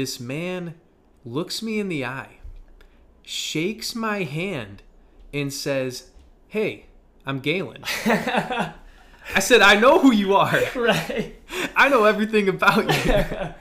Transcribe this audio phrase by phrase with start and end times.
[0.00, 0.74] this man
[1.26, 2.38] looks me in the eye,
[3.20, 4.82] shakes my hand,
[5.30, 6.08] and says,
[6.48, 6.86] Hey,
[7.26, 7.84] I'm Galen.
[8.06, 10.58] I said, I know who you are.
[10.74, 11.36] right.
[11.76, 13.24] I know everything about you.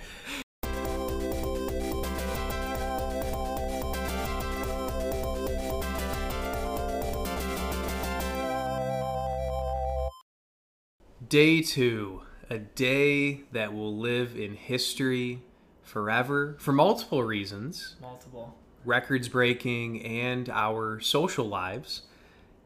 [11.28, 15.42] Day two, a day that will live in history
[15.90, 18.56] forever for multiple reasons Multiple.
[18.86, 22.04] records breaking and our social lives.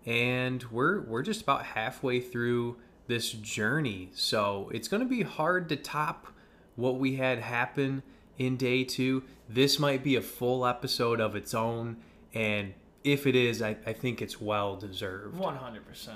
[0.06, 2.76] And we're, we're just about halfway through
[3.08, 4.10] this journey.
[4.14, 6.28] So it's going to be hard to top
[6.76, 8.04] what we had happen
[8.38, 9.24] in day two.
[9.48, 11.98] This might be a full episode of its own.
[12.34, 12.74] And
[13.06, 15.40] if it is, I, I think it's well deserved.
[15.40, 16.10] 100%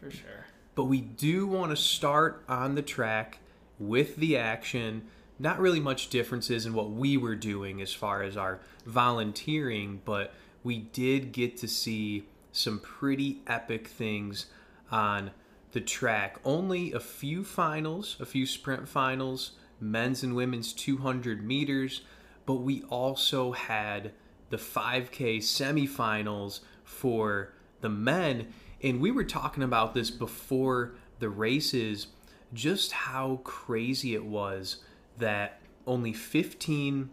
[0.00, 0.46] for sure.
[0.74, 3.38] But we do want to start on the track
[3.78, 5.02] with the action.
[5.38, 10.32] Not really much differences in what we were doing as far as our volunteering, but
[10.62, 14.46] we did get to see some pretty epic things
[14.90, 15.32] on
[15.72, 16.38] the track.
[16.44, 22.02] Only a few finals, a few sprint finals, men's and women's 200 meters,
[22.46, 24.12] but we also had
[24.50, 28.52] the 5K semifinals for the men.
[28.82, 32.06] And we were talking about this before the races,
[32.52, 34.76] just how crazy it was
[35.18, 37.10] that only 15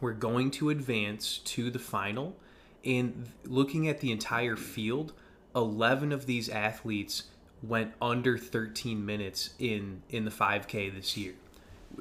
[0.00, 2.36] were going to advance to the final.
[2.84, 5.12] And looking at the entire field,
[5.54, 7.24] 11 of these athletes
[7.62, 11.34] went under 13 minutes in in the 5K this year.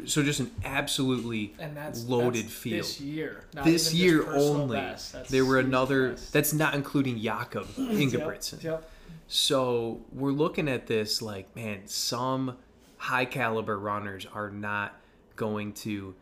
[0.06, 2.80] So just an absolutely And that's loaded that's field.
[2.80, 3.46] This year.
[3.64, 4.84] This year only,
[5.30, 6.12] there were another.
[6.12, 6.34] best.
[6.34, 8.90] That's not including Jakob Yep, Yep.
[9.28, 12.58] So we're looking at this like, man, some
[12.98, 15.00] high caliber runners are not
[15.36, 16.16] going to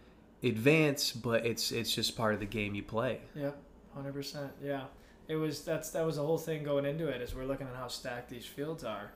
[0.44, 3.22] advance, but it's it's just part of the game you play.
[3.36, 3.58] Yep.
[3.94, 4.52] Hundred percent.
[4.64, 4.86] Yeah.
[5.28, 7.76] It was that's that was the whole thing going into it is we're looking at
[7.76, 9.14] how stacked these fields are.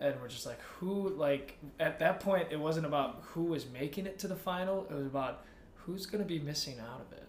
[0.00, 4.06] And we're just like who like at that point it wasn't about who was making
[4.06, 5.44] it to the final, it was about
[5.74, 7.24] who's gonna be missing out of it.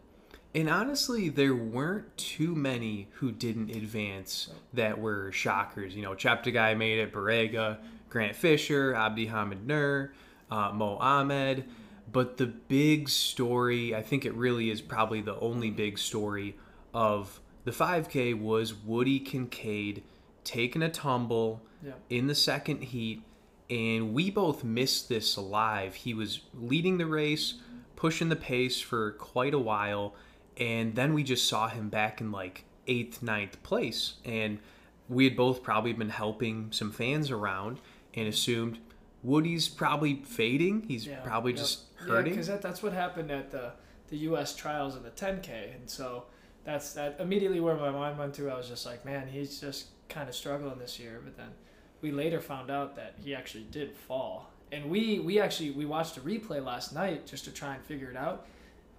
[0.53, 5.95] And honestly, there weren't too many who didn't advance that were shockers.
[5.95, 7.77] You know, Cheptegei made it, Barega,
[8.09, 10.11] Grant Fisher, Abdihamid Nur,
[10.49, 11.65] uh, Mo Ahmed.
[12.11, 16.55] But the big story, I think it really is probably the only big story
[16.93, 20.03] of the 5K was Woody Kincaid
[20.43, 21.99] taking a tumble Yep.
[22.09, 23.21] in the second heat,
[23.69, 25.95] and we both missed this alive.
[25.95, 27.55] He was leading the race,
[27.95, 30.13] pushing the pace for quite a while,
[30.57, 34.15] and then we just saw him back in like eighth, ninth place.
[34.25, 34.59] And
[35.07, 37.79] we had both probably been helping some fans around
[38.13, 38.79] and assumed
[39.23, 40.83] Woody's probably fading.
[40.87, 41.59] He's Yeah, probably yep.
[41.61, 42.33] just Yeah, hurting.
[42.33, 43.73] because that, that's what happened at the
[44.09, 44.55] the U.S.
[44.55, 46.25] trials of the 10K, and so
[46.63, 48.49] that's that immediately where my mind went to.
[48.49, 51.21] I was just like, man, he's just kind of struggling this year.
[51.23, 51.49] But then
[52.01, 56.17] we later found out that he actually did fall, and we we actually we watched
[56.17, 58.47] a replay last night just to try and figure it out,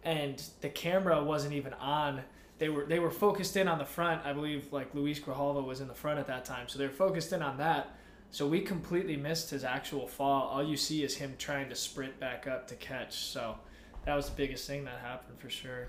[0.05, 2.23] and the camera wasn't even on.
[2.59, 4.25] They were they were focused in on the front.
[4.25, 6.93] I believe like Luis Grijalva was in the front at that time, so they were
[6.93, 7.97] focused in on that.
[8.31, 10.49] So we completely missed his actual fall.
[10.49, 13.15] All you see is him trying to sprint back up to catch.
[13.17, 13.57] So
[14.05, 15.89] that was the biggest thing that happened for sure.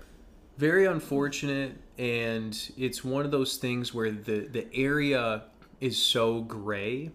[0.58, 5.44] very unfortunate and it's one of those things where the the area
[5.80, 7.10] is so gray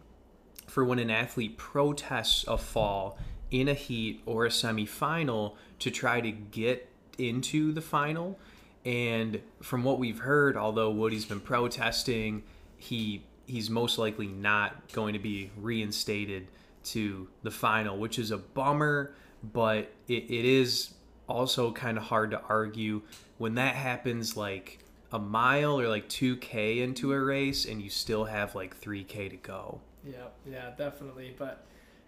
[0.67, 3.17] for when an athlete protests a fall
[3.51, 8.39] in a heat or a semifinal to try to get into the final
[8.85, 12.43] and from what we've heard although Woody's been protesting
[12.75, 16.47] he he's most likely not going to be reinstated
[16.83, 19.13] to the final which is a bummer
[19.53, 20.93] but it, it is
[21.27, 23.01] also kind of hard to argue
[23.37, 24.79] when that happens like
[25.11, 29.37] a mile or like 2k into a race and you still have like 3k to
[29.37, 31.35] go Yeah, yeah, definitely.
[31.37, 31.65] But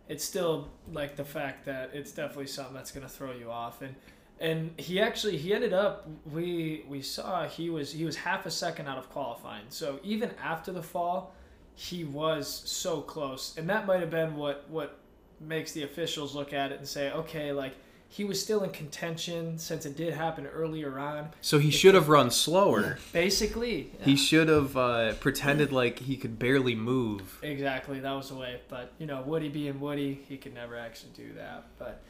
[0.08, 3.82] it's still like the fact that it's definitely something that's gonna throw you off.
[3.82, 3.96] And
[4.40, 8.52] and he actually he ended up we we saw he was he was half a
[8.52, 9.66] second out of qualifying.
[9.70, 11.34] So even after the fall,
[11.80, 13.56] he was so close.
[13.58, 14.98] And that might have been what what
[15.40, 17.74] makes the officials look at it and say, okay, like
[18.10, 21.30] he was still in contention since it did happen earlier on.
[21.40, 26.38] so he should have run slower Basically, he should have uh, pretended like he could
[26.38, 28.60] barely move Exactly, that was the way.
[28.68, 31.64] But you know, Woody being Woody, he could never actually do that.
[31.78, 32.02] But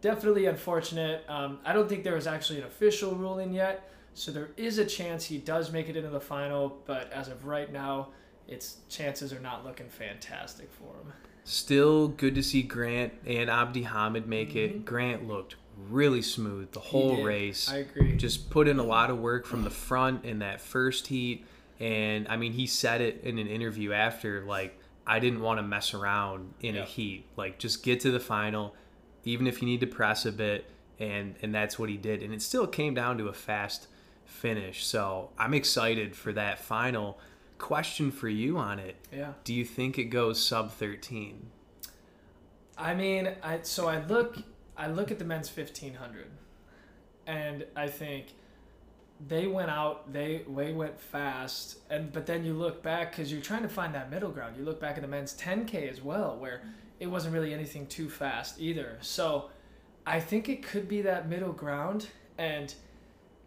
[0.00, 1.24] definitely unfortunate.
[1.28, 4.84] Um, I don't think there was actually an official ruling yet, so there is a
[4.84, 6.80] chance he does make it into the final.
[6.86, 8.08] But as of right now,
[8.52, 11.12] its chances are not looking fantastic for him.
[11.44, 14.74] Still good to see Grant and Abdihamid make it.
[14.74, 14.84] Mm-hmm.
[14.84, 15.56] Grant looked
[15.90, 17.68] really smooth the whole race.
[17.68, 18.16] I agree.
[18.16, 21.44] Just put in a lot of work from the front in that first heat.
[21.80, 25.62] And I mean, he said it in an interview after, like, I didn't want to
[25.64, 27.24] mess around in a heat.
[27.36, 28.76] Like, just get to the final,
[29.24, 30.66] even if you need to press a bit.
[31.00, 32.22] And, and that's what he did.
[32.22, 33.88] And it still came down to a fast
[34.24, 34.84] finish.
[34.86, 37.18] So I'm excited for that final.
[37.62, 39.34] Question for you on it yeah.
[39.44, 41.46] Do you think it goes sub 13?
[42.76, 44.38] I mean, I so I look
[44.76, 46.26] I look at the men's fifteen hundred,
[47.26, 48.34] and I think
[49.28, 53.40] they went out they they went fast, and but then you look back because you're
[53.40, 54.56] trying to find that middle ground.
[54.56, 56.62] You look back at the men's ten k as well, where
[56.98, 58.98] it wasn't really anything too fast either.
[59.02, 59.50] So
[60.04, 62.08] I think it could be that middle ground,
[62.38, 62.74] and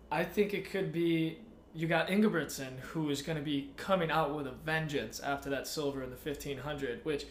[0.10, 1.40] I think it could be.
[1.76, 5.68] You got Ingebrigtsen, who is going to be coming out with a vengeance after that
[5.68, 7.26] silver in the 1500, which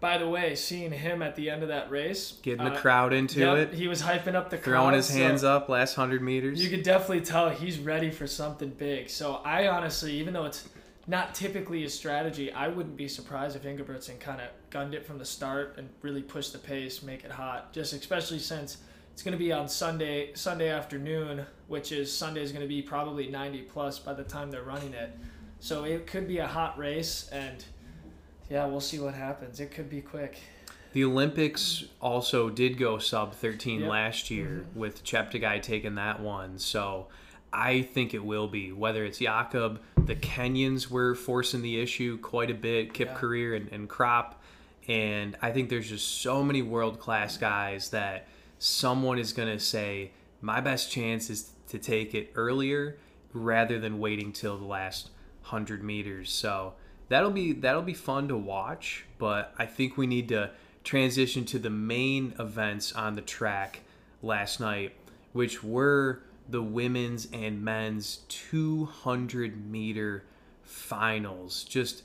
[0.00, 3.14] by the way, seeing him at the end of that race, Getting the uh, crowd
[3.14, 5.96] into yep, it, he was hyping up the crowd, throwing his so hands up last
[5.96, 6.62] 100 meters.
[6.62, 9.08] You could definitely tell he's ready for something big.
[9.08, 10.68] So I honestly, even though it's
[11.06, 15.18] not typically a strategy, I wouldn't be surprised if Ingebrigtsen kind of gunned it from
[15.18, 17.72] the start and really pushed the pace, make it hot.
[17.72, 18.78] Just especially since
[19.14, 22.82] it's going to be on Sunday, Sunday afternoon, which is Sunday is going to be
[22.82, 25.16] probably 90 plus by the time they're running it.
[25.60, 27.64] So it could be a hot race, and
[28.50, 29.60] yeah, we'll see what happens.
[29.60, 30.38] It could be quick.
[30.94, 33.88] The Olympics also did go sub 13 Yep.
[33.90, 34.76] last year Mhm.
[34.76, 36.58] with Cheptegei taking that one.
[36.58, 37.06] So
[37.52, 38.72] I think it will be.
[38.72, 43.14] Whether it's Jakob, the Kenyans were forcing the issue quite a bit, Kip Yeah.
[43.14, 44.34] Career and, and Krop.
[44.88, 48.26] And I think there's just so many world class guys that
[48.58, 52.98] someone is going to say, my best chance is to take it earlier
[53.32, 55.10] rather than waiting till the last
[55.42, 56.30] 100 meters.
[56.30, 56.74] So
[57.08, 60.50] that'll be that'll be fun to watch, but I think we need to
[60.82, 63.80] transition to the main events on the track
[64.22, 64.94] last night,
[65.32, 70.24] which were the women's and men's 200 meter
[70.62, 71.64] finals.
[71.64, 72.02] Just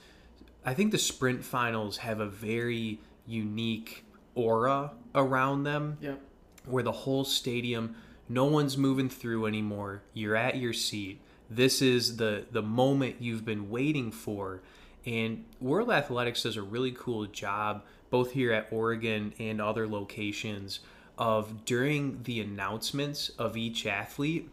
[0.65, 4.05] I think the sprint finals have a very unique
[4.35, 6.21] aura around them Yep.
[6.69, 7.95] Where the whole stadium
[8.31, 10.03] no one's moving through anymore.
[10.13, 11.19] You're at your seat.
[11.49, 14.61] This is the the moment you've been waiting for.
[15.05, 20.79] And world athletics does a really cool job both here at oregon and other locations
[21.17, 24.49] of during the announcements of each athlete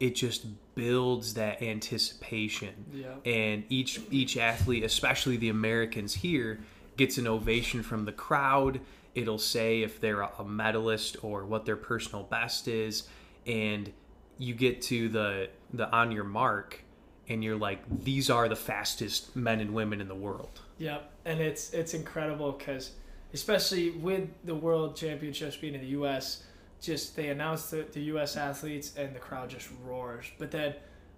[0.00, 2.84] it just builds that anticipation.
[2.92, 3.26] Yep.
[3.26, 6.60] and each each athlete especially the americans here
[6.96, 8.80] gets an ovation from the crowd
[9.14, 13.08] it'll say if they're a medalist or what their personal best is
[13.46, 13.92] and
[14.38, 16.84] you get to the the on your mark
[17.28, 21.40] and you're like these are the fastest men and women in the world Yep, and
[21.40, 22.92] it's it's incredible because,
[23.34, 26.44] especially with the World Championships being in the U.S.,
[26.80, 28.36] just they announce the, the U.S.
[28.36, 30.26] athletes and the crowd just roars.
[30.38, 30.74] But then,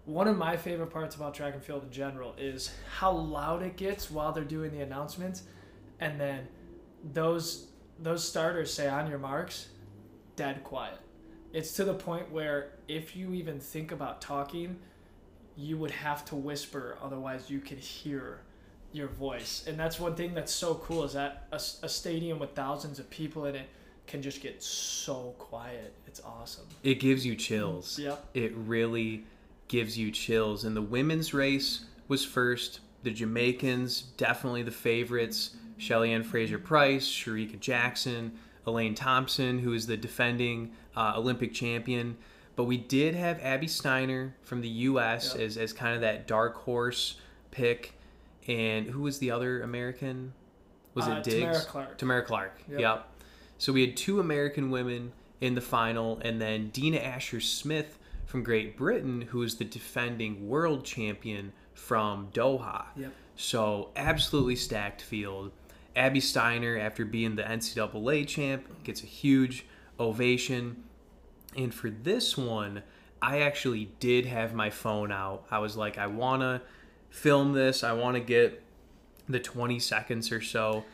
[0.06, 3.76] one of my favorite parts about track and field in general is how loud it
[3.76, 5.42] gets while they're doing the announcements,
[6.00, 6.48] and then
[7.12, 7.66] those
[8.00, 9.68] those starters say on your marks,
[10.36, 10.98] dead quiet.
[11.52, 14.78] It's to the point where if you even think about talking,
[15.56, 18.40] you would have to whisper, otherwise you could hear
[18.92, 19.64] your voice.
[19.66, 23.08] And that's one thing that's so cool is that a, a stadium with thousands of
[23.10, 23.68] people in it
[24.06, 25.92] can just get so quiet.
[26.06, 26.66] It's awesome.
[26.82, 28.24] it gives you chills Yep.
[28.34, 29.24] it really
[29.68, 30.64] gives you chills.
[30.64, 32.80] And the women's race was first.
[33.02, 35.56] The Jamaicans, definitely the favorites.
[35.80, 38.32] Shelly Ann Fraser Pryce, Shericka Jackson,
[38.66, 42.16] Elaine Thompson, who is the defending uh, Olympic champion.
[42.56, 45.34] But we did have Abby Steiner from the U.S.
[45.34, 45.42] Yep.
[45.46, 47.16] as, as kind of that dark horse
[47.50, 47.94] pick.
[48.46, 50.32] And who was the other American?
[50.94, 51.40] Was Uh, it Diggs?
[51.40, 51.98] Tamara Clark.
[51.98, 52.60] Tamara Clark.
[52.70, 52.80] Yep.
[52.80, 53.08] Yep.
[53.58, 58.42] So we had two American women in the final, and then Dina Asher Smith from
[58.42, 62.84] Great Britain, who is the defending world champion from Doha.
[62.96, 63.12] Yep.
[63.36, 65.52] So absolutely stacked field.
[65.96, 69.66] Abby Steiner, after being the NCAA champ, gets a huge
[69.98, 70.84] ovation.
[71.56, 72.82] And for this one,
[73.20, 75.44] I actually did have my phone out.
[75.50, 76.62] I was like, I want to
[77.10, 77.82] film this.
[77.84, 78.62] I want to get
[79.28, 80.84] the 20 seconds or so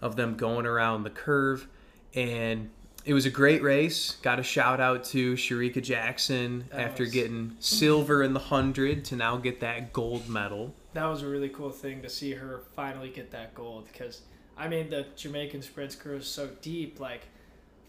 [0.00, 1.68] of them going around the curve.
[2.14, 2.70] And
[3.04, 4.16] it was a great race.
[4.22, 9.04] Got a shout out to Shericka Jackson That after was- getting silver in the 100
[9.06, 10.74] to now get that gold medal.
[10.92, 14.22] That was a really cool thing to see her finally get that gold because,
[14.60, 17.00] I mean, the Jamaican sprint crew is so deep.
[17.00, 17.22] Like,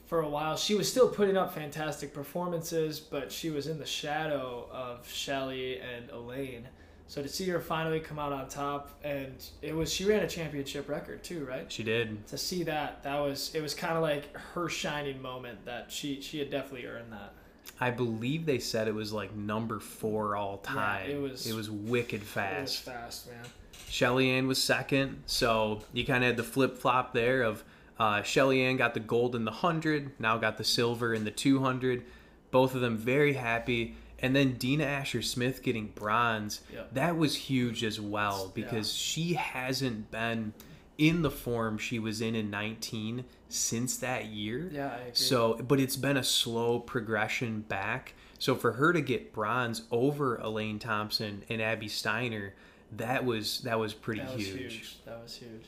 [0.05, 3.85] for a while, she was still putting up fantastic performances, but she was in the
[3.85, 6.67] shadow of Shelly and Elaine.
[7.07, 10.29] So to see her finally come out on top, and it was she ran a
[10.29, 11.69] championship record too, right?
[11.69, 12.25] She did.
[12.27, 16.21] To see that, that was it was kind of like her shining moment that she
[16.21, 17.33] she had definitely earned that.
[17.79, 21.09] I believe they said it was like number four all time.
[21.09, 22.57] it was- it was wicked fast.
[22.57, 23.27] It was fast.
[23.31, 23.45] man.
[23.89, 27.63] Shelly Ann was second, so you kind of had the flip flop there of
[27.99, 31.31] uh, Shelly Ann got the gold in the hundred, now got the silver in the
[31.31, 32.03] two hundred.
[32.51, 36.61] Both of them very happy, and then Dina Asher Smith getting bronze.
[36.73, 36.93] Yep.
[36.93, 38.65] That was huge as well Yeah.
[38.65, 40.53] because she hasn't been
[40.97, 44.69] in the form she was in in 19 since that year.
[44.71, 45.11] Yeah, I agree.
[45.13, 48.13] So, but it's been a slow progression back.
[48.39, 52.53] So for her to get bronze over Elaine Thompson and Abby Steiner,
[52.93, 54.57] that was that was pretty that was huge.
[54.57, 54.97] huge.
[55.05, 55.65] That was huge.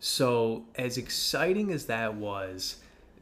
[0.00, 2.76] So as exciting as that was,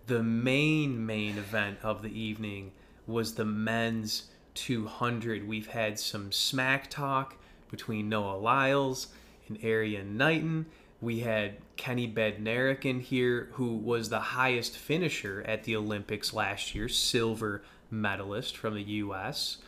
[0.06, 2.72] the main main event of the evening
[3.06, 5.46] was the men's 200.
[5.46, 7.37] We've had some smack talk
[7.70, 9.08] between Noah Lyles
[9.49, 10.66] and Erriyon Knighton.
[11.00, 16.75] We had Kenny Bednarek in here, who was the highest finisher at the Olympics last
[16.75, 19.59] year, silver medalist from the U.S.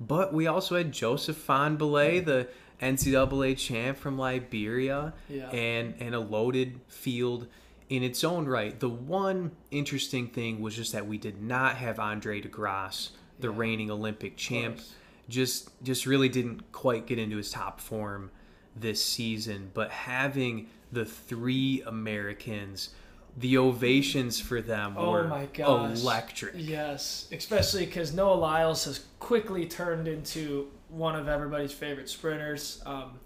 [0.00, 2.48] But we also had Joseph Fahnbulleh, the
[2.80, 5.48] NCAA champ from Liberia, Yeah.
[5.50, 7.46] and and a loaded field
[7.88, 8.78] in its own right.
[8.78, 13.54] The one interesting thing was just that we did not have Andre DeGrasse, the Yeah.
[13.56, 14.80] reigning Olympic champ.
[15.28, 18.30] Just just really didn't quite get into his top form
[18.74, 19.70] this season.
[19.72, 22.90] But having the three Americans,
[23.36, 25.98] the ovations for them Oh were my gosh.
[26.00, 26.54] electric.
[26.56, 32.82] Yes, especially because Noah Lyles has quickly turned into one of everybody's favorite sprinters.
[32.86, 33.18] Um,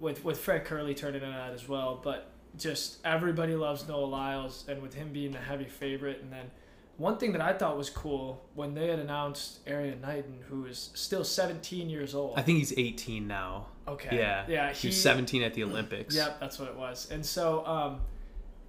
[0.00, 4.64] with with Fred Kerley turning in that as well, but just everybody loves Noah Lyles,
[4.68, 6.50] and with him being the heavy favorite, and then
[6.96, 10.90] one thing that I thought was cool when they had announced Erriyon Knighton, who is
[10.94, 12.38] still 17 years old.
[12.38, 13.66] I think he's 18 now.
[13.88, 14.16] okay.
[14.16, 14.44] Yeah.
[14.48, 14.72] Yeah.
[14.72, 16.14] He was 17 at the Olympics.
[16.14, 17.10] Yep, that's what it was.
[17.10, 18.00] And so um,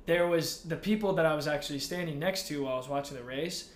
[0.05, 3.15] there was the people that I was actually standing next to while I was watching
[3.17, 3.71] the race.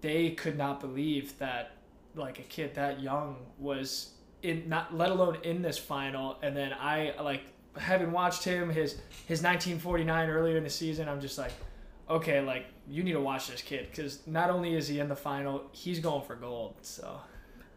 [0.00, 1.72] They could not believe that
[2.14, 4.10] like a kid that young was
[4.42, 6.36] in not let alone in this final.
[6.42, 7.42] And then I like
[7.78, 8.92] having watched him his
[9.26, 11.08] his 1949 earlier in the season.
[11.08, 11.52] I'm just like,
[12.08, 15.16] okay, like you need to watch this kid because not only is he in the
[15.16, 16.74] final, he's going for gold.
[16.82, 17.20] So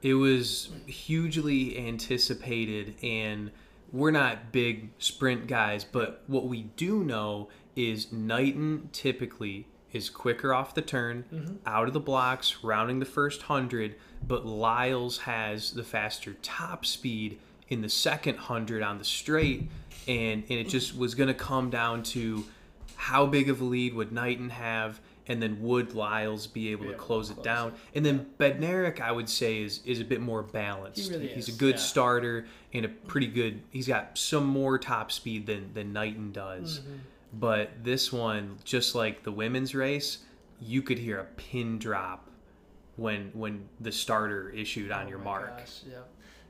[0.01, 3.51] It was hugely anticipated, and
[3.91, 10.53] we're not big sprint guys, but what we do know is Knighton typically is quicker
[10.53, 11.55] off the turn, mm-hmm.
[11.65, 13.95] out of the blocks, rounding the first hundred,
[14.27, 19.69] but Lyles has the faster top speed in the second hundred on the straight,
[20.07, 22.45] and, and it just was going to come down to
[22.97, 26.91] how big of a lead would Knighton have, and then would Lyles be able to
[26.91, 27.73] to close it close down?
[27.95, 30.99] And then Bednarek, I would say, is is a bit more balanced.
[31.07, 31.81] He really he's is, a good yeah.
[31.81, 33.61] starter and a pretty good.
[33.71, 36.61] He's got some more top speed than than Knighton Mm-hmm.
[36.63, 36.81] does.
[37.33, 40.19] But this one, just like the women's race,
[40.61, 42.29] you could hear a pin drop
[42.95, 45.57] when when the starter issued on Oh your mark.
[45.59, 45.97] gosh, yeah,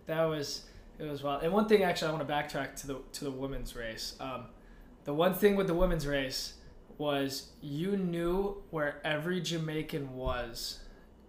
[0.06, 0.64] that was
[1.00, 1.44] it was wild.
[1.44, 4.16] And one thing actually, I want to backtrack to the to the women's race.
[4.20, 4.46] Um,
[5.08, 6.56] the one thing with the women's race
[6.98, 10.80] was you knew where every Jamaican was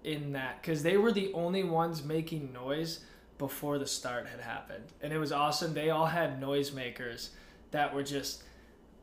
[0.03, 3.05] in that because they were the only ones making noise
[3.39, 5.75] before the start had happened, and it was awesome.
[5.75, 7.29] They all had noisemakers
[7.71, 8.43] that were just.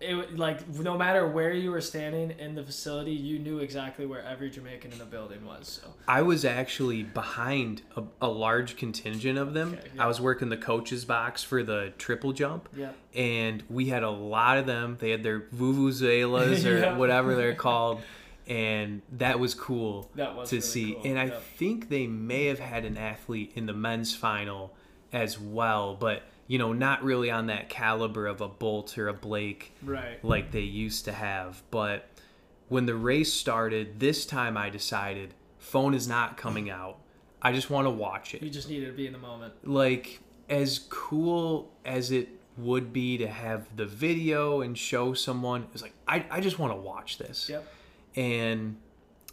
[0.01, 4.21] It like no matter where you were standing in the facility, you knew exactly where
[4.23, 5.67] every Jamaican in the building was.
[5.81, 9.73] So I was actually behind a, a large contingent of them.
[9.79, 10.03] Okay, yeah.
[10.03, 12.67] I was working the coaches box for the triple jump.
[12.75, 14.97] yeah, and we had a lot of them.
[14.99, 16.97] They had their vuvuzelas or Yeah.
[16.97, 18.01] whatever they're called,
[18.47, 20.93] and that was cool That was to really see.
[20.93, 24.73] cool, And I think they may have had an athlete in the men's final
[25.13, 29.13] as well, but you know, not really on that caliber of a Bolt or a
[29.13, 30.23] Blake right.
[30.23, 31.63] like they used to have.
[31.71, 32.07] But
[32.67, 36.99] when the race started, this time I decided phone is not coming out.
[37.41, 39.53] I just want to watch it You just needed to be in the moment.
[39.67, 45.81] like as cool as it would be to have the video and show someone it's
[45.81, 47.65] like i, I just want to watch this Yep.
[48.15, 48.77] and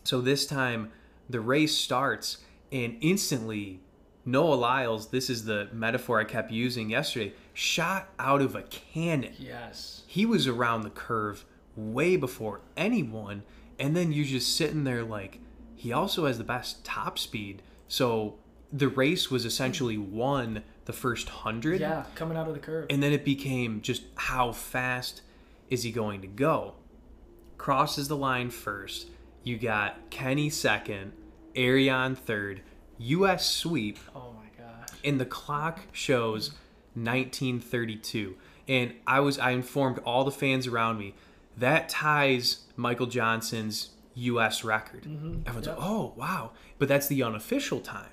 [0.05, 0.91] so this time
[1.31, 2.39] the race starts
[2.73, 3.81] and instantly
[4.25, 9.33] noah lyles this is the metaphor i kept using yesterday shot out of a cannon.
[9.39, 10.03] Yes.
[10.07, 11.45] he was around the curve
[11.77, 13.43] way before anyone
[13.79, 15.41] and then you're just sitting there like
[15.75, 17.61] he also has the best top speed.
[17.89, 18.37] So
[18.73, 22.87] the race was essentially won the first 100 Yeah, coming out of the curve.
[22.89, 25.23] and then it became just how fast
[25.69, 26.75] is he going to go?
[27.59, 29.09] Crosses the line first.
[29.43, 31.13] You got kenny second
[31.57, 32.63] erriyon third
[33.01, 34.89] us sweep oh my gosh.
[35.05, 36.51] and the clock shows
[36.95, 38.37] 1932.
[38.69, 41.15] And I was I informed all the fans around me
[41.57, 44.63] that ties Michael Johnson's U.S.
[44.65, 45.03] record.
[45.05, 45.41] Mm-hmm.
[45.47, 45.79] Everyone's Yep.
[45.79, 48.11] like, "Oh, wow!" But that's the unofficial time.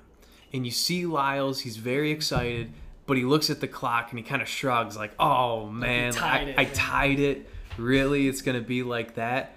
[0.52, 2.72] And you see Lyles; he's very excited,
[3.06, 6.48] but he looks at the clock and he kind of shrugs, like, "Oh man, tied
[6.58, 7.48] I, I yeah." tied it.
[7.78, 9.56] Really, it's gonna be like that."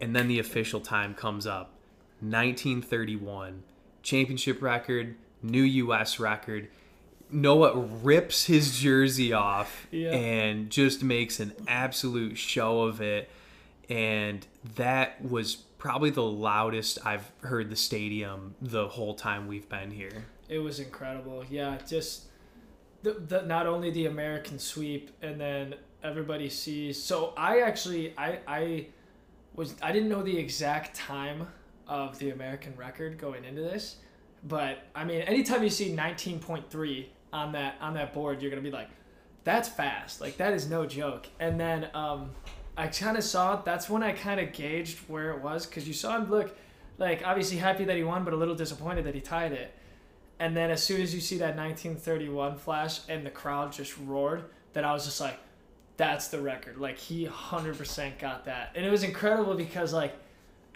[0.00, 1.72] And then the official time comes up,
[2.20, 3.62] 1931,
[4.06, 6.18] championship record, new U.S.
[6.20, 6.68] record.
[7.30, 10.12] Noah rips his jersey off Yeah.
[10.12, 13.28] and just makes an absolute show of it.
[13.90, 14.46] And
[14.76, 20.24] that was probably the loudest I've heard the stadium the whole time we've been here.
[20.48, 21.44] It was incredible.
[21.50, 22.26] Yeah, just
[23.02, 27.00] the, the not only the American sweep and then everybody sees.
[27.02, 28.86] So I actually I I
[29.56, 31.48] was I didn't know the exact time
[31.88, 33.96] of the American record going into this,
[34.44, 38.70] but I mean anytime you see 19.3 on that on that board, you're gonna be
[38.70, 38.88] like,
[39.44, 40.20] that's fast.
[40.20, 41.26] Like that is no joke.
[41.38, 42.30] And then um,
[42.76, 45.94] I kind of saw that's when I kind of gauged where it was because you
[45.94, 46.56] saw him look
[46.98, 49.72] like obviously happy that he won, but a little disappointed that he tied it.
[50.38, 54.44] And then as soon as you see that 1931 flash and the crowd just roared,
[54.74, 55.38] then I was just like,
[55.96, 56.76] that's the record.
[56.78, 58.72] Like he 100% got that.
[58.74, 60.14] And it was incredible because like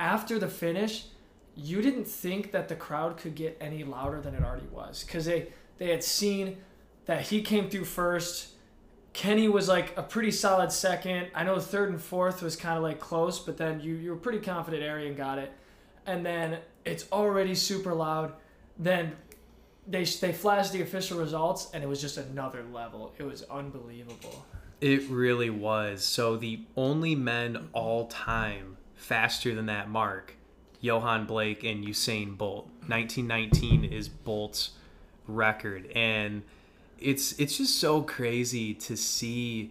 [0.00, 1.04] after the finish,
[1.54, 5.26] you didn't think that the crowd could get any louder than it already was cuz
[5.26, 6.56] they they had seen
[7.06, 8.48] that he came through first.
[9.12, 11.28] Kenny was like a pretty solid second.
[11.34, 14.16] I know third and fourth was kind of like close, but then you you were
[14.16, 15.52] pretty confident Erriyon got it.
[16.06, 18.32] And then it's already super loud.
[18.78, 19.16] Then
[19.86, 23.12] they they flashed the official results and it was just another level.
[23.18, 24.46] It was unbelievable.
[24.80, 26.04] It really was.
[26.04, 30.34] So the only men all time faster than that mark,
[30.82, 32.66] Yohan Blake and Usain Bolt.
[32.86, 34.70] 1919 is Bolt's
[35.26, 36.42] record and
[36.98, 39.70] it's it's just so crazy to see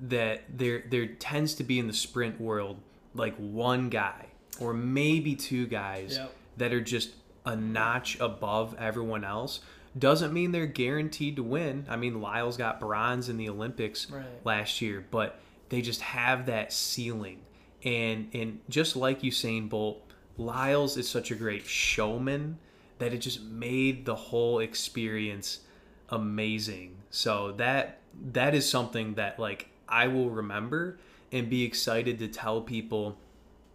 [0.00, 2.78] that there there tends to be in the sprint world
[3.14, 4.26] like one guy
[4.60, 6.34] or maybe two guys Yep.
[6.56, 7.10] that are just
[7.44, 9.60] a notch above everyone else
[9.98, 11.84] doesn't mean they're guaranteed to win.
[11.88, 14.24] I mean, Lyle's got bronze in the Olympics Right.
[14.44, 17.40] last year, but they just have that ceiling.
[17.84, 20.02] And and just like Usain Bolt,
[20.38, 22.58] Lyles is such a great showman
[22.98, 25.60] that it just made the whole experience
[26.08, 26.96] amazing.
[27.10, 27.98] So that
[28.32, 30.98] that is something that like I will remember
[31.32, 33.18] and be excited to tell people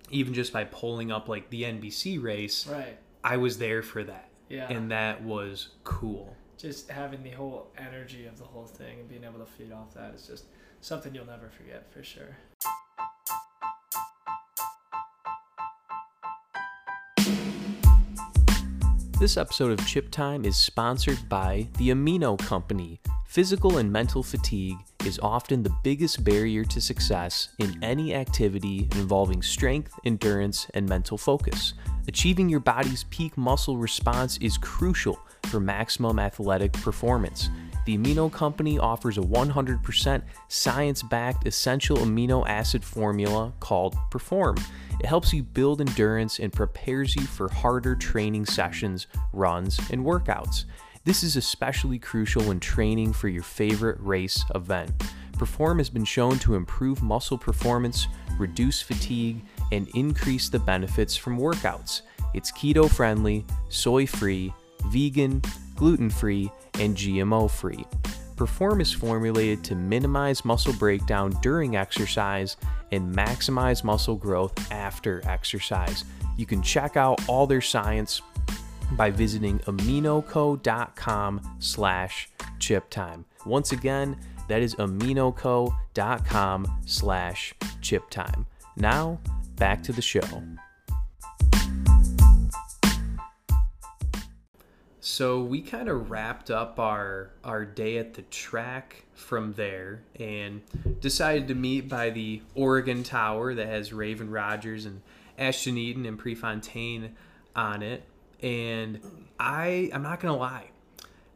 [0.10, 2.98] even just by pulling up like the NBC race, Right.
[3.24, 4.30] I was there for that.
[4.50, 4.67] Yeah.
[4.72, 6.36] And that was cool.
[6.58, 9.93] just having the whole energy of the whole thing and being able to feed off
[9.93, 10.45] that is just
[10.82, 12.36] something you'll never forget for sure.
[19.20, 23.02] This episode of Chip Time is sponsored by the Amino Company.
[23.26, 29.42] Physical and mental fatigue is often the biggest barrier to success in any activity involving
[29.42, 31.74] strength, endurance, and mental focus.
[32.08, 37.50] Achieving your body's peak muscle response is crucial for maximum athletic performance.
[37.86, 44.56] The Amino Company offers a 100% science backed essential amino acid formula called Perform.
[45.00, 50.66] It helps you build endurance and prepares you for harder training sessions, runs, and workouts.
[51.06, 54.92] This is especially crucial when training for your favorite race event.
[55.38, 58.08] Perform has been shown to improve muscle performance,
[58.38, 62.02] reduce fatigue, and increase the benefits from workouts.
[62.34, 64.54] It's keto friendly, soy free,
[64.88, 65.42] vegan,
[65.76, 67.86] gluten free, and GMO free.
[68.39, 72.56] Perform is formulated to minimize muscle breakdown during exercise
[72.93, 76.06] and maximize muscle growth after exercise.
[76.38, 78.21] You can check out all their science
[78.93, 83.25] by visiting aminoco.com slash chip time.
[83.45, 84.15] Once again,
[84.47, 88.45] that is aminoco.com slash chip time.
[88.78, 89.19] Now,
[89.58, 90.21] back to the show.
[95.02, 100.62] So we kind of wrapped up our our day at the track from there and
[101.00, 105.02] decided to meet by the Oregon Tower that has Raevyn Rogers and
[105.38, 107.16] Ashton Eaton and Prefontaine
[107.56, 108.04] on it.
[108.44, 109.00] And
[109.40, 110.72] I I'm not gonna lie,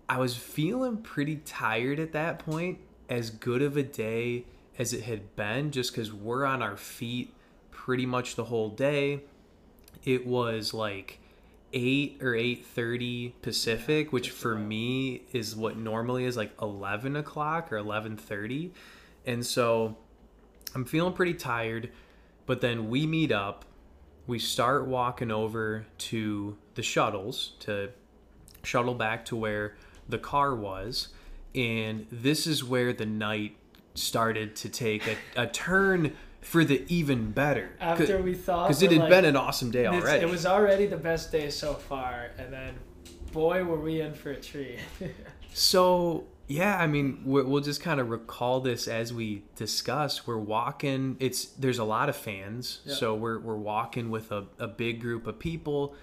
[0.10, 2.80] I was feeling pretty tired at that point.
[3.10, 4.45] As good of a day
[4.80, 7.34] as it had been, just because we're on our feet
[7.71, 9.21] pretty much the whole day.
[10.04, 11.19] It was like
[11.73, 17.71] eight or eight thirty Pacific, which for me is what normally is like eleven o'clock
[17.71, 18.71] or eleven thirty,
[19.25, 19.97] and so
[20.75, 21.91] I'm feeling pretty tired.
[22.45, 23.65] But then we meet up,
[24.27, 27.91] we start walking over to the shuttles to
[28.63, 29.75] shuttle back to where
[30.09, 31.09] the car was.
[31.55, 33.55] And this is where the night
[33.93, 37.71] started to take a, a turn for the even better.
[37.79, 40.21] After we thought, Because it had like, been an awesome day already.
[40.23, 42.75] It was already the best day so far, and then,
[43.32, 44.79] boy, were we in for a treat.
[45.56, 50.27] So yeah, I mean, we'll just kind of recall this as we discuss.
[50.27, 51.15] We're walking.
[51.19, 52.95] It's there's a lot of fans, Yeah.
[52.95, 55.95] so we're we're walking with a, a big group of people,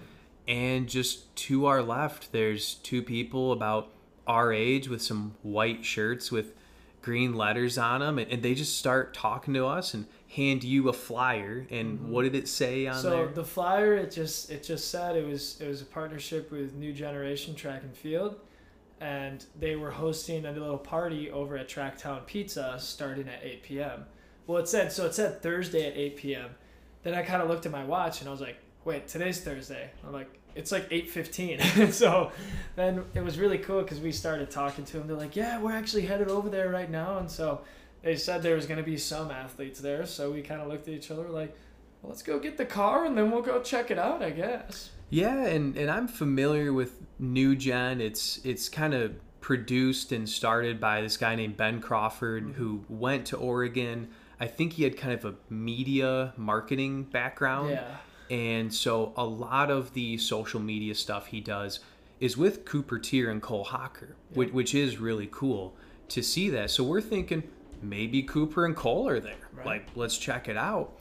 [0.47, 3.89] and just to our left, there's two people about
[4.25, 6.53] our age with some white shirts with
[7.01, 10.89] green letters on them, and, and they just start talking to us and hand you
[10.89, 11.67] a flyer.
[11.69, 13.01] And what did it say on Mm-hmm.
[13.03, 13.27] so there?
[13.27, 16.93] the flyer, it just it just said it was it was a partnership with New
[16.93, 18.39] Generation Track and Field,
[18.99, 24.05] and they were hosting a little party over at Tracktown Pizza starting at 8 p.m.
[24.47, 25.05] Well, it said so.
[25.05, 26.49] It said Thursday at 8 p.m.
[27.03, 29.89] Then I kind of looked at my watch and I was like, wait, today's Thursday.
[30.05, 31.91] I'm like, it's like 8:15.
[31.93, 32.31] so
[32.75, 35.07] then it was really cool because we started talking to them.
[35.07, 37.61] They're like, yeah, we're actually headed over there right now, and so
[38.03, 40.05] they said there was going to be some athletes there.
[40.05, 41.55] So we kind of looked at each other like,
[42.01, 44.89] well, let's go get the car and then we'll go check it out, I guess.
[45.09, 47.99] Yeah, and, and I'm familiar with New Gen.
[47.99, 52.53] It's it's kind of produced and started by this guy named Ben Crawford mm-hmm.
[52.53, 54.09] who went to Oregon.
[54.39, 57.71] I think he had kind of a media marketing background.
[57.71, 57.97] Yeah.
[58.29, 61.81] And so a lot of the social media stuff he does
[62.21, 65.75] is with Cooper Teare and Cole Hocker, which, which is really cool
[66.07, 66.71] to see that.
[66.71, 67.43] So we're thinking
[67.83, 69.35] maybe Cooper and Cole are there.
[69.53, 69.65] Right.
[69.65, 70.93] Like, let's check it out.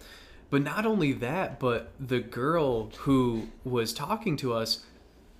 [0.51, 4.85] But not only that, but the girl who was talking to us,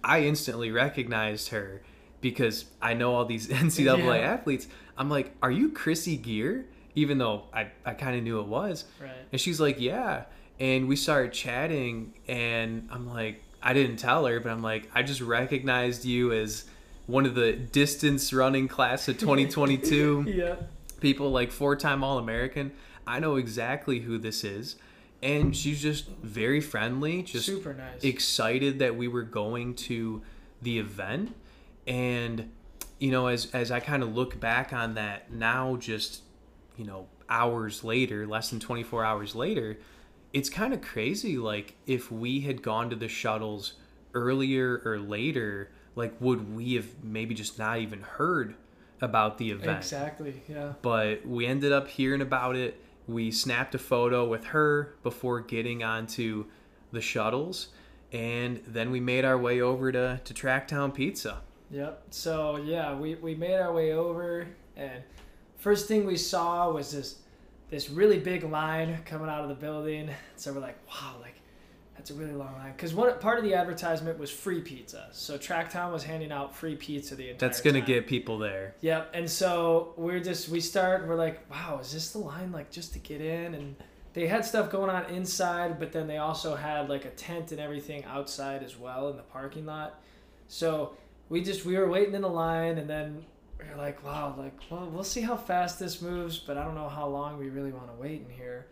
[0.05, 1.83] I instantly recognized her
[2.21, 4.33] because I know all these NCAA Yeah.
[4.33, 4.69] athletes.
[4.97, 6.67] I'm like, are you Krissy Gear?
[6.95, 8.85] Even though I, I kind of knew it was.
[9.01, 9.11] Right.
[9.33, 10.25] And she's like, yeah.
[10.59, 15.03] And we started chatting, and I'm like, I didn't tell her, but I'm like, I
[15.03, 16.65] just recognized you as
[17.07, 20.57] one of the distance running class of 2022 Yeah.
[21.01, 22.73] People, like four time All American.
[23.07, 24.77] I know exactly who this is.
[25.23, 28.03] And she's just very friendly, just Super nice.
[28.03, 30.23] excited that we were going to
[30.63, 31.35] the event.
[31.87, 32.51] And,
[32.99, 36.23] you know, as, as I kind of look back on that now, just,
[36.77, 39.79] you know, hours later, less than 24 hours later,
[40.33, 41.37] it's kind of crazy.
[41.37, 43.75] Like, if we had gone to the shuttles
[44.15, 48.55] earlier or later, like, would we have maybe just not even heard
[49.01, 49.79] about the event?
[49.79, 50.43] Exactly.
[50.49, 50.73] Yeah.
[50.83, 52.83] but we ended up hearing about it.
[53.07, 56.47] We snapped a photo with her before getting onto
[56.93, 57.69] the shuttles,
[58.13, 61.41] and then we made our way over to, to Tracktown Pizza.
[61.71, 62.03] Yep.
[62.11, 65.03] So yeah, we, we made our way over, and
[65.57, 67.17] first thing we saw was this
[67.71, 70.11] this really big line coming out of the building.
[70.37, 71.40] So we're like, wow, like
[72.01, 72.73] that's a really long line.
[72.73, 75.09] Because one part of the advertisement was free pizza.
[75.13, 77.49] So Tracktown was handing out free pizza the entire.
[77.49, 77.87] That's gonna time.
[77.87, 78.75] get people there.
[78.81, 79.11] Yep.
[79.13, 81.07] And so we're just we start.
[81.07, 83.53] We're like, wow, is this the line like just to get in?
[83.53, 83.77] And
[84.15, 87.61] they had stuff going on inside, but then they also had like a tent and
[87.61, 90.01] everything outside as well in the parking lot.
[90.49, 90.97] So
[91.29, 93.27] we just we were waiting in the line, and then
[93.59, 96.89] we're like, wow, like well, we'll see how fast this moves, but I don't know
[96.89, 98.69] how long we really want to wait in here.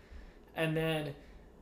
[0.57, 1.14] And then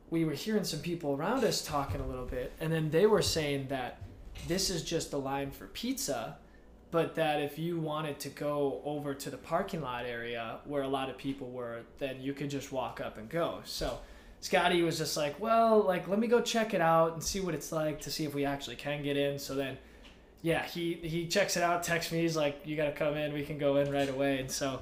[0.09, 3.21] we were hearing some people around us talking a little bit, and then they were
[3.21, 4.01] saying that
[4.47, 6.37] this is just a line for pizza
[6.91, 10.87] but that if you wanted to go over to the parking lot area where a
[10.87, 13.59] lot of people were, then you could just walk up and go.
[13.65, 13.99] So
[14.39, 17.53] Scotty was just like, well, like let me go check it out and see what
[17.53, 19.37] it's like to see if we actually can get in.
[19.37, 19.77] So then,
[20.41, 23.43] yeah, he he checks it out, texts me, he's like, you gotta come in, we
[23.43, 24.39] can go in right away.
[24.39, 24.81] And so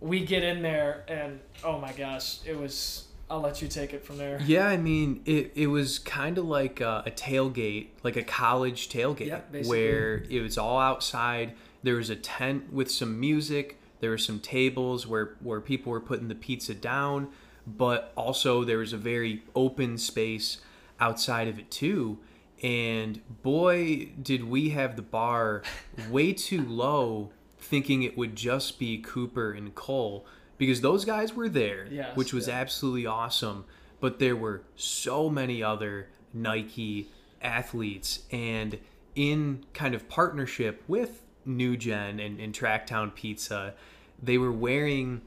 [0.00, 3.08] we get in there, and oh my gosh, it was.
[3.34, 4.40] I'll let you take it from there.
[4.46, 8.88] Yeah, I mean, it, it was kind of like a, a tailgate, like a college
[8.88, 9.68] tailgate, basically.
[9.68, 11.54] where it was all outside.
[11.82, 13.80] There was a tent with some music.
[13.98, 17.28] There were some tables where, where people were putting the pizza down,
[17.66, 20.60] but also there was a very open space
[21.00, 22.18] outside of it too.
[22.62, 25.62] And boy, did we have the bar
[26.08, 30.24] way too low, thinking it would just be Cooper and Cole,
[30.66, 32.54] because those guys were there, Yes, which was yeah.
[32.60, 33.64] absolutely awesome.
[34.00, 37.08] But there were so many other Nike
[37.42, 38.78] athletes, and
[39.14, 43.74] in kind of partnership with New Gen and, and Tracktown Pizza,
[44.22, 45.20] they were wearing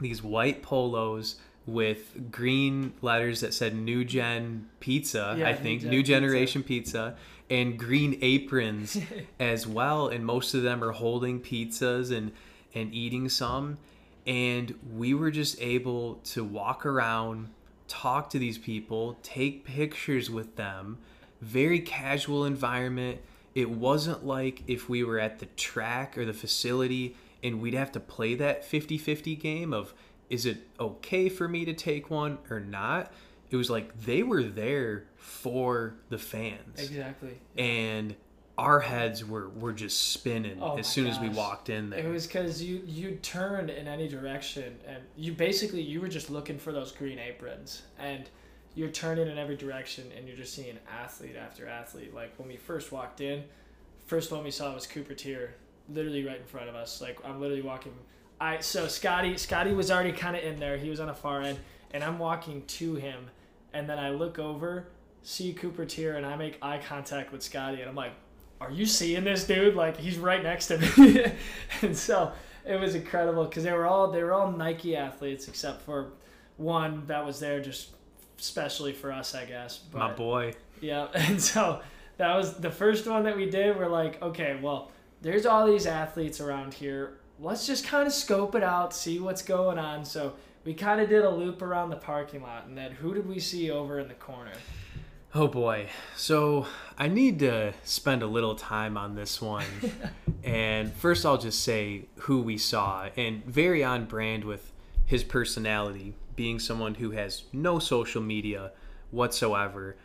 [0.00, 1.36] these white polos
[1.66, 6.12] with green letters that said New Gen Pizza, Yeah, I New think, Gen New Pizza.
[6.12, 7.16] Generation Pizza,
[7.50, 8.98] and green aprons
[9.40, 10.08] as well.
[10.08, 12.30] And most of them are holding pizzas and,
[12.74, 13.78] and eating some.
[14.26, 17.48] And we were just able to walk around,
[17.88, 20.98] talk to these people, take pictures with them.
[21.40, 23.20] Very casual environment,
[23.54, 27.92] it wasn't like if we were at the track or the facility and we'd have
[27.92, 29.94] to play that 50-50 game of
[30.28, 33.12] is it okay for me to take one or not
[33.50, 37.38] it was like they were there for the fans Exactly.
[37.56, 38.16] and
[38.58, 42.00] our heads were were just spinning Oh as soon as we walked in there.
[42.00, 46.30] It was because you you turned in any direction, and you basically you were just
[46.30, 48.28] looking for those green aprons, and
[48.74, 52.14] you're turning in every direction, and you're just seeing athlete after athlete.
[52.14, 53.44] Like when we first walked in,
[54.06, 55.50] first one we saw was Cooper Teare,
[55.88, 57.00] literally right in front of us.
[57.00, 57.92] Like I'm literally walking.
[58.40, 60.78] I so Scotty Scotty was already kind of in there.
[60.78, 61.58] He was on a far end,
[61.90, 63.28] and I'm walking to him,
[63.74, 64.88] and then I look over,
[65.22, 68.12] see Cooper Teare, and I make eye contact with Scotty, and I'm like,
[68.60, 69.74] "Are you seeing this dude?
[69.74, 71.24] Like he's right next to me."
[71.82, 72.32] and so
[72.64, 76.12] it was incredible because they were all they were all Nike athletes except for
[76.56, 77.90] one that was there just
[78.38, 79.78] specially for us, I guess.
[79.78, 81.80] But, my boy yeah, and so
[82.16, 83.76] that was the first one that we did.
[83.76, 84.90] We're like, okay, well,
[85.22, 87.18] there's all these athletes around here.
[87.38, 90.04] Let's just kind of scope it out, see what's going on.
[90.04, 93.28] So we kind of did a loop around the parking lot, and then who did
[93.28, 94.52] we see over in the corner?
[95.34, 95.88] Oh boy.
[96.16, 99.66] So I need to spend a little time on this one.
[100.44, 104.72] and first, I'll just say who we saw, and very on brand with
[105.04, 108.72] his personality, being someone who has no social media
[109.10, 109.96] whatsoever.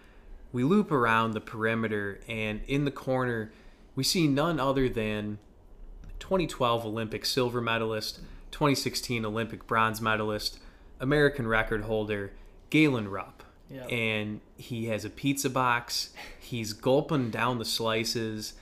[0.51, 3.53] We loop around the perimeter, and in the corner,
[3.95, 5.39] we see none other than
[6.19, 8.19] 2012 Olympic silver medalist,
[8.51, 10.59] 2016 Olympic bronze medalist,
[10.99, 12.33] American record holder,
[12.69, 13.40] Galen Rupp
[13.89, 16.09] And he has a pizza box.
[16.39, 18.53] He's gulping down the slices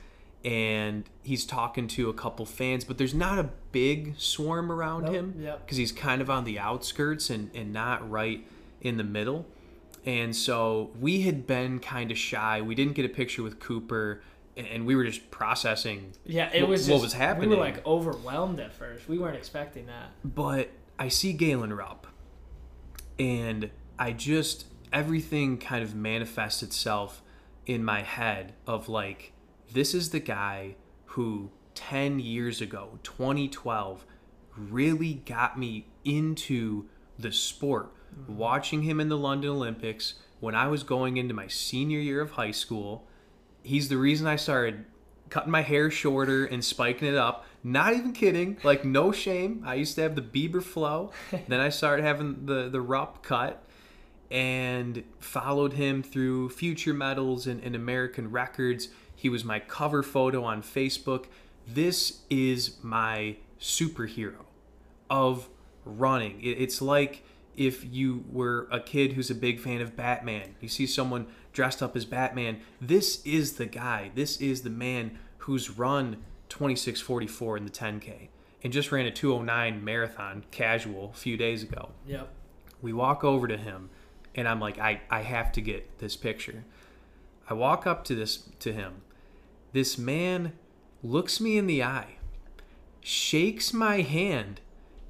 [0.45, 5.13] and he's talking to a couple fans, but there's not a big swarm around Nope,
[5.13, 5.65] him yep.
[5.65, 8.48] because he's kind of on the outskirts and, and not right
[8.82, 9.45] in the middle.
[10.06, 12.62] And so we had been kind of shy.
[12.62, 14.22] We didn't get a picture with Cooper
[14.56, 17.50] and- we were just processing Yeah, it was what just- was We happening?
[17.50, 19.10] were like overwhelmed at first.
[19.10, 20.12] We weren't expecting that.
[20.24, 22.08] but I see Galen Rupp,
[23.17, 27.21] and I just everything kind of manifests itself
[27.65, 29.34] in my head of like
[29.71, 30.75] this is the guy
[31.06, 34.06] who 10 years ago 2012
[34.56, 36.86] really got me into
[37.17, 38.36] the sport mm-hmm.
[38.38, 42.32] watching him in the London Olympics when I was going into my senior year of
[42.32, 43.08] high school
[43.63, 44.86] he's the reason I started
[45.30, 47.45] cutting my hair shorter and spiking it up.
[47.63, 48.58] Not even kidding.
[48.63, 49.63] Like no shame.
[49.65, 51.12] I used to have the Bieber flow.
[51.47, 53.63] then I started having the the Rupp cut
[54.32, 58.89] and followed him through future medals and, and American records.
[59.15, 61.26] He was my cover photo on Facebook.
[61.68, 64.46] This is my superhero
[65.10, 65.50] of
[65.84, 66.42] running.
[66.42, 67.24] It, it's like
[67.58, 70.56] if you were a kid who's a big fan of Batman.
[70.62, 72.62] You see someone dressed up as Batman.
[72.80, 74.12] This is the guy.
[74.15, 78.30] This is the man who's run 2644 in the 10K
[78.63, 81.89] and just ran a 209 marathon casual a few days ago.
[82.08, 82.32] Yep.
[82.82, 83.89] We walk over to him
[84.36, 86.63] and I'm like I I have to get this picture.
[87.50, 89.02] I walk up to this to him.
[89.74, 90.54] This man
[91.04, 92.18] looks me in the eye,
[93.02, 94.62] shakes my hand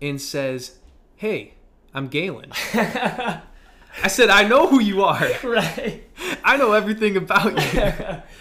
[0.01, 0.79] and says,
[1.15, 1.55] "Hey,
[1.93, 5.27] I'm Galen." I said, "I know who you are.
[5.43, 6.03] right.
[6.43, 8.21] I know everything about you."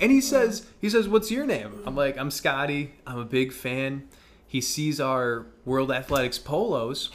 [0.00, 2.94] And he says, he says, "What's your name?" I'm like, "I'm Scotty.
[3.06, 4.08] I'm a big fan."
[4.48, 7.10] He sees our World Athletics polos.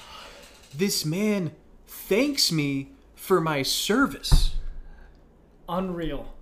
[0.74, 1.52] This man
[1.88, 2.92] thanks me
[3.30, 4.56] for my service.
[5.70, 6.34] Unreal.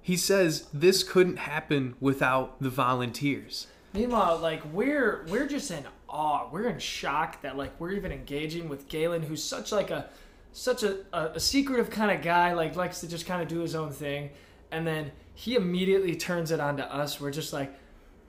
[0.00, 3.68] He says this couldn't happen without the volunteers.
[3.94, 6.48] Meanwhile, like we're we're just in awe.
[6.50, 10.10] We're in shock that like we're even engaging with Galen, who's such like a
[10.50, 13.60] such a, a, a secretive kind of guy, like likes to just kind of do
[13.60, 14.30] his own thing,
[14.72, 17.20] and then he immediately turns it on to us.
[17.20, 17.72] We're just like,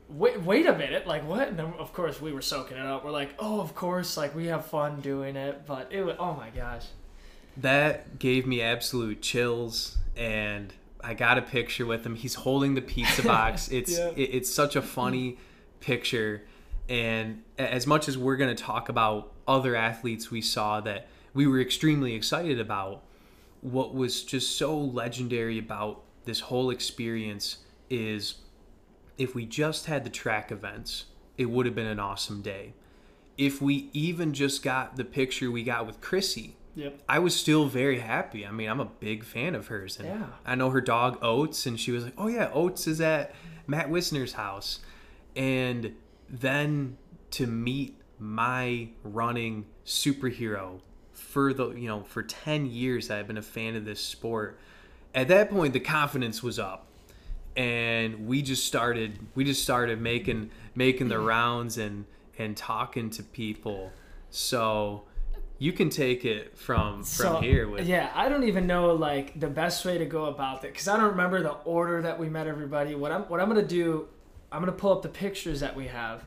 [0.08, 1.48] wait, wait a minute, like what?
[1.48, 3.04] And then of course we were soaking it up.
[3.04, 6.36] We're like, oh, of course, like we have fun doing it, but it was oh
[6.36, 6.86] my gosh.
[7.58, 12.16] That gave me absolute chills, and I got a picture with him.
[12.16, 13.70] He's holding the pizza box.
[13.70, 14.10] It's Yeah.
[14.16, 15.38] it, it's such a funny
[15.80, 16.44] picture,
[16.90, 21.46] and as much as we're going to talk about other athletes we saw that we
[21.48, 23.04] were extremely excited about,
[23.62, 27.58] what was just so legendary about this whole experience
[27.90, 28.36] is
[29.18, 31.06] if we just had the track events,
[31.38, 32.74] it would have been an awesome day.
[33.38, 37.02] If we even just got the picture we got with Chrissy, Yep.
[37.08, 38.46] I was still very happy.
[38.46, 40.26] I mean, I'm a big fan of hers, and Yeah.
[40.46, 43.34] I know her dog Oates, and she was like, "Oh yeah, Oates is at
[43.68, 44.80] Matt Wisner's house,"
[45.36, 45.96] and
[46.30, 46.98] then
[47.32, 50.80] to meet my running superhero
[51.12, 54.58] for the you know for 10 years I've been a fan of this sport.
[55.14, 56.88] At that point, the confidence was up,
[57.56, 62.06] and we just started we just started making making the rounds and
[62.40, 63.92] and talking to people.
[64.32, 65.04] So
[65.60, 69.40] you can take it from from So, here with yeah i don't even know like
[69.40, 72.30] the best way to go about that because i don't remember the order that we
[72.30, 72.96] met everybody.
[72.96, 74.08] What i'm what i'm gonna do
[74.52, 76.24] i'm gonna pull up the pictures that we have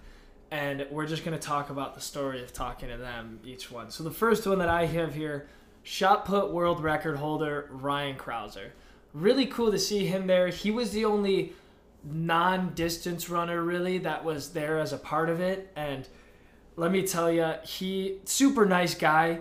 [0.51, 3.91] and we're just gonna talk about the story of talking to them each one.
[3.91, 5.49] So the first one that i have here
[5.83, 8.73] shot put world record holder ryan crouser.
[9.13, 10.49] Really cool to see him there.
[10.49, 11.53] He was the only
[12.05, 16.09] non-distance runner really that was there as a part of it and
[16.77, 19.41] let me tell you he super nice guy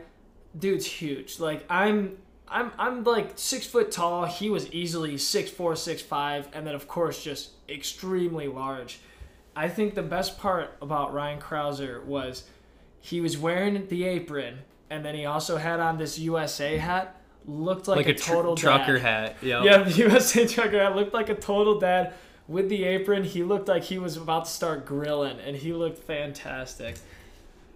[0.58, 1.40] dude's huge.
[1.40, 2.18] Like I'm
[2.48, 4.26] I'm I'm like six foot tall.
[4.26, 9.00] He was easily six four, six five, and then of course just extremely large.
[9.56, 12.44] I think the best part about Ryan Crouser was
[13.00, 17.22] he was wearing the apron and then he also had on this USA hat.
[17.48, 19.02] Looked like, like a, a tr- total trucker dad.
[19.02, 19.36] hat.
[19.42, 19.64] Yep.
[19.64, 22.14] Yeah, the USA trucker hat looked like a total dad
[22.48, 23.24] with the apron.
[23.24, 26.98] He looked like he was about to start grilling, and he looked fantastic.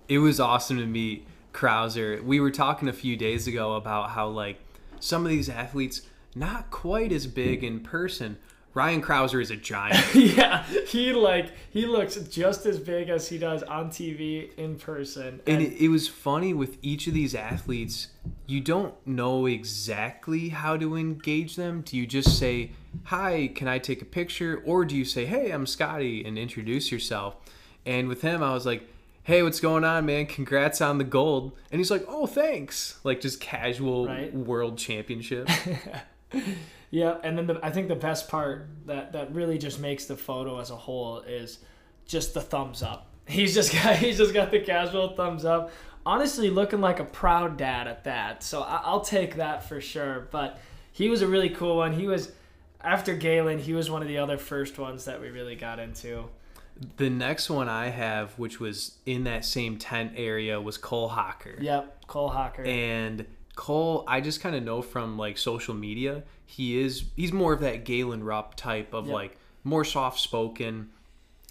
[0.10, 2.22] It was awesome to meet Crouser.
[2.24, 4.60] We were talking a few days ago about how like
[5.00, 6.02] some of these athletes
[6.34, 8.38] not quite as big in person.
[8.74, 10.04] Ryan Crouser is a giant.
[10.16, 15.42] yeah, he like he looks just as big as he does on TV in person.
[15.46, 18.08] and it, it was funny with each of these athletes,
[18.48, 21.82] you don't know exactly how to engage them.
[21.82, 22.72] Do you just say,
[23.06, 26.92] "Hi, can I take a picture?" or do you say, "Hey, I'm Scotty," and introduce
[26.92, 27.36] yourself?
[27.86, 28.88] And with him, I was like,
[29.24, 30.26] "Hey, what's going on, man?
[30.26, 34.34] Congrats on the gold." And he's like, "Oh, thanks." Like just casual Right.
[34.34, 35.50] world championship.
[36.92, 40.16] yeah, and then the, I think the best part that that really just makes the
[40.18, 41.60] photo as a whole is
[42.06, 43.08] just the thumbs up.
[43.28, 45.72] He's just got he's just got the casual thumbs up.
[46.06, 48.42] Honestly, looking like a proud dad at that.
[48.42, 50.28] So I, I'll take that for sure.
[50.32, 50.58] But
[50.92, 51.94] he was a really cool one.
[51.94, 52.32] He was
[52.82, 53.60] after Galen.
[53.60, 56.30] He was one of the other first ones that we really got into.
[56.98, 61.58] The next one I have, which was in that same tent area, was Cole Hocker.
[61.60, 62.64] Yep, Cole Hocker.
[62.64, 67.54] And Cole, I just kind of know from like social media, he is he's more
[67.54, 69.14] of that Galen Rupp type of Yep.
[69.14, 70.90] like more soft spoken,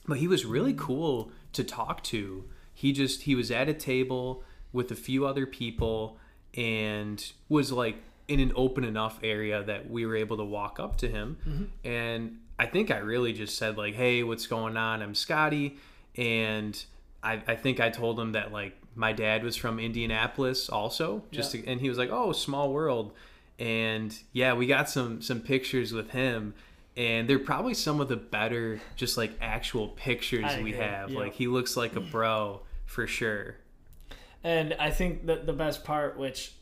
[0.07, 0.87] but he was really mm-hmm.
[0.87, 2.45] cool to talk to.
[2.73, 6.17] He just he was at a table with a few other people
[6.55, 10.97] and was like in an open enough area that we were able to walk up
[10.99, 11.65] to him mm-hmm.
[11.87, 15.03] and I think I really just said like, "Hey, what's going on?
[15.03, 15.77] I'm Scotty,"
[16.17, 16.83] and
[17.23, 21.55] I, I think I told him that like my dad was from Indianapolis also, just
[21.55, 21.63] Yeah.
[21.63, 23.13] to, and he was like, "Oh, small world,"
[23.59, 26.55] and yeah, we got some some pictures with him,
[26.97, 31.11] and they're probably some of the better just like actual pictures I we agree, have.
[31.11, 31.19] yeah.
[31.19, 33.57] Like he looks like a bro for sure.
[34.45, 36.53] And I think that the best part, which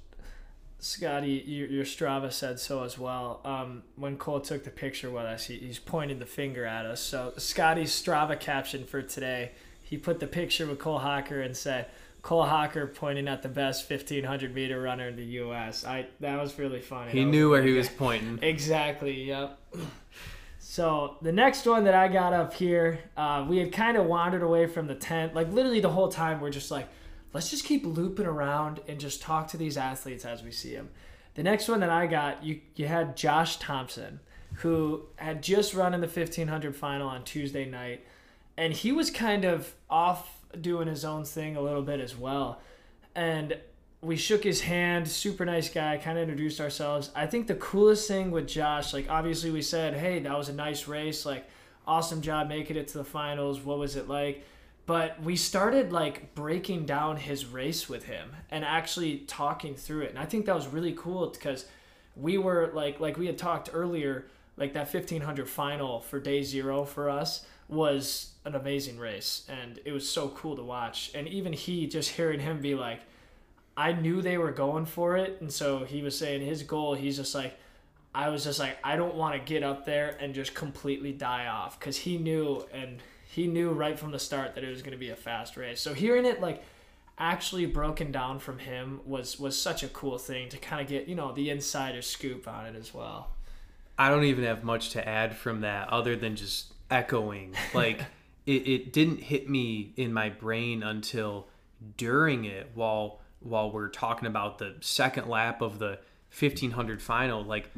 [0.79, 3.41] Scotty, your, your Strava said so as well.
[3.45, 7.01] Um, when Cole took the picture with us, he, he's pointing the finger at us.
[7.01, 11.87] So Scotty's Strava caption for today, he put the picture with Cole Hocker and said,
[12.23, 16.59] "Cole Hocker pointing at the best 1500 meter runner in the U.S." I that was
[16.59, 17.13] really funny.
[17.13, 18.39] He knew where he was pointing.
[18.43, 19.25] Exactly.
[19.25, 19.59] Yep.
[20.59, 24.43] So the next one that I got up here, uh, we had kind of wandered
[24.43, 25.35] away from the tent.
[25.35, 26.89] Like literally the whole time, we're just like,
[27.37, 30.89] let's just keep looping around and just talk to these athletes as we see them.
[31.35, 34.21] The next one that I got, you you had Josh Thompson,
[34.55, 38.07] who had just run in the 1500 final on Tuesday night,
[38.57, 42.63] and he was kind of off doing his own thing a little bit as well.
[43.15, 43.59] And
[44.01, 47.11] we shook his hand, super nice guy, kind of introduced ourselves.
[47.15, 50.55] I think the coolest thing with Josh, like obviously we said, hey, that was a
[50.55, 51.47] nice race, like
[51.87, 53.61] awesome job making it to the finals.
[53.61, 54.43] What was it like?
[54.87, 60.11] But we started like breaking down his race with him and actually talking through it.
[60.11, 61.67] And I think that was really cool because
[62.15, 66.85] we were like like we had talked earlier, like that 1500 final for day 0
[66.85, 71.11] for us was an amazing race and it was so cool to watch.
[71.15, 73.01] And even he just hearing him be like
[73.77, 76.95] I knew they were going for it, and so he was saying his goal.
[76.95, 77.59] He's just like,
[78.15, 81.47] I was just like, I don't want to get up there and just completely die
[81.49, 83.03] off because he knew and
[83.37, 85.79] he knew right from the start that it was going to be a fast race.
[85.79, 86.63] So hearing it like
[87.19, 91.07] actually broken down from him was was such a cool thing to kind of get
[91.07, 93.29] you know the insider scoop on it as well.
[93.99, 97.55] I don't even have much to add from that other than just echoing.
[97.75, 98.01] Like
[98.47, 101.47] it, it didn't hit me in my brain until
[101.99, 105.99] during it while while we're talking about the second lap of the
[106.39, 107.69] 1500 final like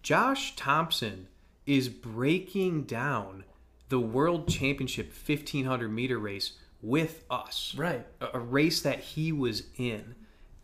[0.00, 1.26] Josh Thompson
[1.66, 3.42] is breaking down
[3.88, 8.06] the world championship 1500 meter race with us Right.
[8.20, 10.14] a, a race that he was in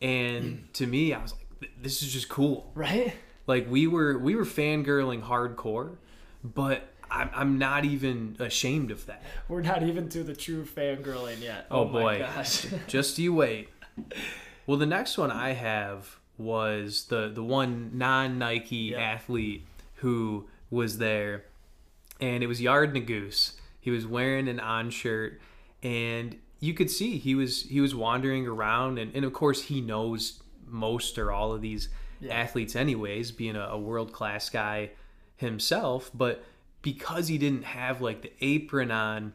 [0.03, 0.73] and mm.
[0.75, 3.15] to me I was like this is just cool Right.
[3.47, 5.97] like we were we were fangirling hardcore,
[6.43, 9.23] but I'm, I'm not even ashamed of that.
[9.49, 11.67] We're not even to the true fangirling yet.
[11.71, 12.19] Oh, Oh, my boy.
[12.19, 12.67] gosh.
[12.89, 13.69] Just you wait.
[14.67, 19.01] Well, the next one I have was the the one non Nike Yeah.
[19.01, 19.65] athlete
[19.97, 21.45] who was there,
[22.25, 23.53] and it was Yared Nuguse.
[23.81, 25.41] He was wearing an on shirt,
[25.83, 29.81] and you could see he was he was wandering around, and, and of course he
[29.81, 31.89] knows most or all of these
[32.21, 32.33] Yeah.
[32.43, 34.91] athletes anyways, being a, a world class guy
[35.37, 36.43] himself, but
[36.81, 39.33] because he didn't have like the apron on,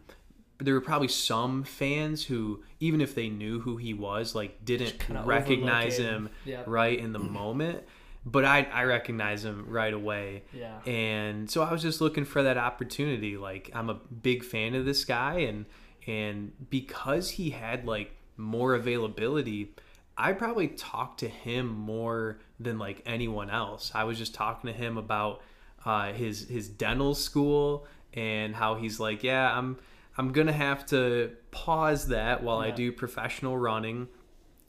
[0.59, 4.95] there were probably some fans who, even if they knew who he was, like didn't
[5.25, 6.29] recognize him him.
[6.45, 6.63] Yep.
[6.67, 7.83] right in the moment.
[8.25, 10.43] But I, I recognize him right away.
[10.53, 10.79] Yeah.
[10.85, 13.37] And so I was just looking for that opportunity.
[13.37, 15.65] Like I'm a big fan of this guy and
[16.07, 19.73] and because he had like more availability,
[20.17, 23.91] I probably talked to him more than like anyone else.
[23.95, 25.41] I was just talking to him about
[25.85, 29.77] uh, his his dental school and how he's like, yeah, I'm
[30.17, 34.07] I'm gonna have to pause that while I do professional running.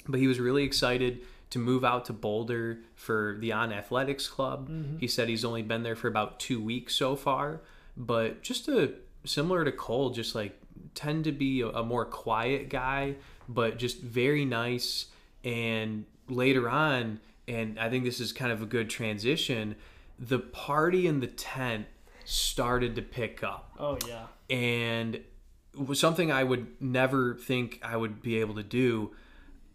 [0.07, 1.21] But he was really excited
[1.51, 4.69] to move out to Boulder for the On Athletics Club.
[4.69, 4.99] Mm-hmm.
[4.99, 7.61] He said he's only been there for about two weeks so far,
[7.97, 8.93] but just a
[9.25, 10.59] similar to Cole, just like
[10.95, 13.17] tend to be a, a more quiet guy,
[13.49, 15.07] but just very nice.
[15.45, 19.75] And later on, and I think this is kind of a good transition,
[20.19, 21.87] the party in the tent
[22.25, 24.27] started to pick up Oh yeah.
[24.49, 25.21] and
[25.75, 29.11] was something I would never think I would be able to do.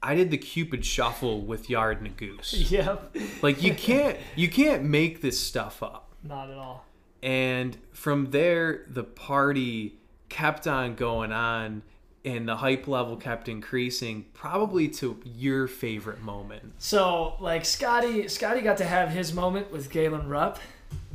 [0.06, 2.70] I did the Cupid shuffle with Yared Nuguse.
[2.76, 3.16] Yep.
[3.42, 6.10] Like you can't you can't make this stuff up.
[6.24, 6.86] Not at all.
[7.24, 9.98] And from there the party
[10.30, 11.82] kept on going on
[12.24, 16.74] and the hype level kept increasing probably to your favorite moment.
[16.78, 20.60] So like Scotty, Scotty got to have his moment with Galen Rupp.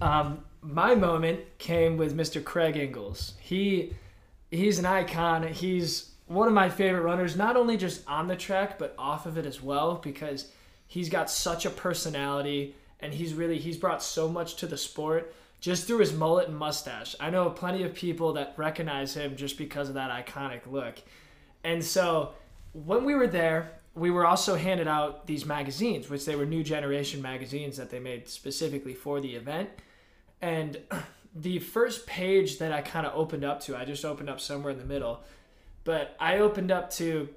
[0.01, 2.43] Um, my moment came with Mr.
[2.43, 3.35] Craig Engels.
[3.41, 3.95] He
[4.51, 5.47] he's an icon.
[5.47, 9.37] He's one of my favorite runners, not only just on the track but off of
[9.37, 10.53] it as well, because
[10.87, 15.35] he's got such a personality and he's really he's brought so much to the sport
[15.61, 17.17] just through his mullet and mustache.
[17.19, 20.95] I know plenty of people that recognize him just because of that iconic look.
[21.65, 22.31] And so
[22.75, 26.63] when we were there, we were also handed out these magazines, which they were new
[26.63, 29.69] generation magazines that they made specifically for the event.
[30.41, 30.79] And
[31.35, 34.73] the first page that I kind of opened up to, I just opened up somewhere
[34.73, 35.25] in the middle,
[35.85, 37.29] but I opened up to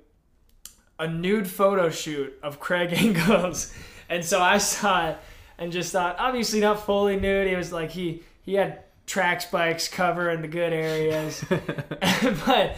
[0.99, 3.73] a nude photo shoot of Craig Engels.
[4.09, 5.17] And so I saw it
[5.57, 7.47] and just thought, obviously not fully nude.
[7.47, 11.43] He was like, he, he had track spikes covering the good areas.
[12.45, 12.77] but,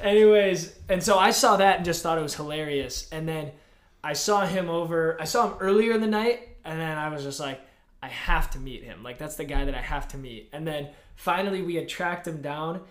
[0.00, 3.08] anyways, and so I saw that and just thought it was hilarious.
[3.10, 3.52] And then
[4.02, 7.22] I saw him over, I saw him earlier in the night, and then I was
[7.22, 7.60] just like,
[8.02, 9.02] I have to meet him.
[9.02, 10.50] Like, that's the guy that I have to meet.
[10.52, 12.82] And then finally, we had tracked him down,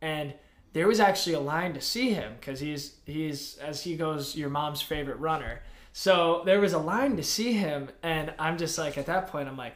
[0.00, 0.32] and
[0.72, 4.50] there was actually a line to see him because he's, he's, as he goes, your
[4.50, 5.62] mom's favorite runner.
[5.92, 9.48] So there was a line to see him, and I'm just like, at that point,
[9.48, 9.74] I'm like,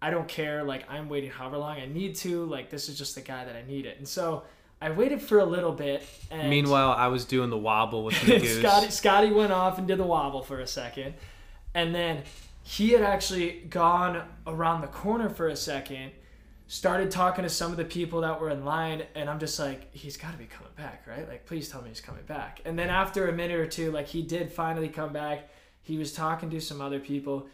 [0.00, 0.62] I don't care.
[0.62, 2.44] Like, I'm waiting however long I need to.
[2.44, 3.98] Like, this is just the guy that I need it.
[3.98, 4.44] And so
[4.80, 6.06] I waited for a little bit.
[6.30, 8.58] And Meanwhile, I was doing the wobble with the goose.
[8.60, 11.14] Scotty, Scotty went off and did the wobble for a second.
[11.74, 12.22] And then
[12.62, 16.12] he had actually gone around the corner for a second,
[16.70, 19.92] started talking to some of the people that were in line, and I'm just like,
[19.92, 21.28] he's got to be coming back, right?
[21.28, 22.60] Like, please tell me he's coming back.
[22.64, 25.48] And then after a minute or two, like, he did finally come back.
[25.82, 27.48] He was talking to some other people.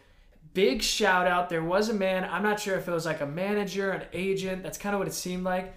[0.53, 1.49] Big shout out.
[1.49, 4.61] There was a man, I'm not sure if it was like a manager, an agent,
[4.61, 5.73] that's kind of what it seemed like,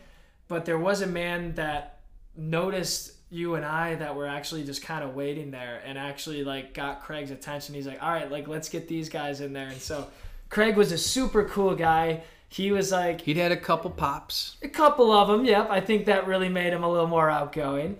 [0.46, 2.00] but there was a man that
[2.36, 6.74] noticed you and I that were actually just kind of waiting there and actually like
[6.74, 7.74] got Craig's attention.
[7.74, 9.68] He's like, all right, like let's get these guys in there.
[9.68, 10.08] And so
[10.50, 12.22] Craig was a super cool guy.
[12.50, 14.56] He was like He'd had a couple pops.
[14.60, 15.44] a couple of them.
[15.44, 17.96] Yep, I think that really made him a little more outgoing.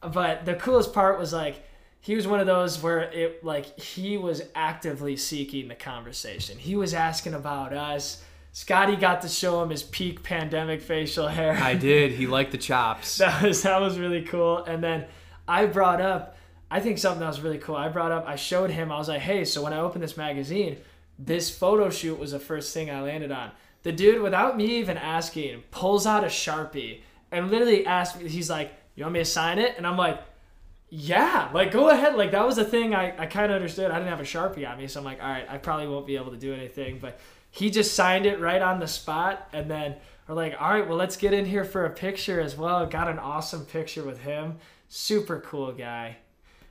[0.00, 1.62] But the coolest part was like
[2.00, 6.56] he was one of those where it like he was actively seeking the conversation.
[6.58, 8.22] He was asking about us.
[8.52, 11.52] Scotty got to show him his peak pandemic facial hair.
[11.62, 12.12] I did.
[12.12, 13.18] He liked the chops.
[13.18, 14.64] that was that was really cool.
[14.64, 15.04] And then
[15.46, 16.36] I brought up,
[16.70, 17.76] I think something that was really cool.
[17.76, 18.90] I brought up, I showed him.
[18.90, 20.78] I was like, hey, so when I opened this magazine,
[21.18, 23.50] this photo shoot was the first thing I landed on.
[23.82, 27.00] The dude, without me even asking, pulls out a sharpie
[27.30, 28.28] and literally asks me.
[28.28, 30.20] He's like, "You want me to sign it?" And I'm like,
[30.90, 33.90] "Yeah, like go ahead." Like that was the thing I I kind of understood.
[33.90, 36.06] I didn't have a sharpie on me, so I'm like, "All right, I probably won't
[36.06, 37.18] be able to do anything." But
[37.50, 39.96] he just signed it right on the spot, and then
[40.28, 43.08] we're like, "All right, well, let's get in here for a picture as well." Got
[43.08, 44.58] an awesome picture with him.
[44.88, 46.18] Super cool guy.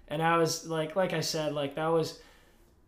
[0.10, 2.20] And I was like, like I said, like that was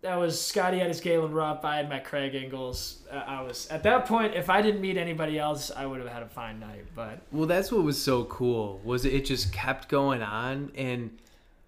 [0.01, 1.63] that was Scotty his Galen Rupp.
[1.63, 3.03] I had my Craig Engels.
[3.11, 4.33] Uh, I was at that point.
[4.33, 6.85] If I didn't meet anybody else, I would have had a fine night.
[6.95, 8.81] But Well, that's what was so cool.
[8.83, 11.17] Was it just kept going on and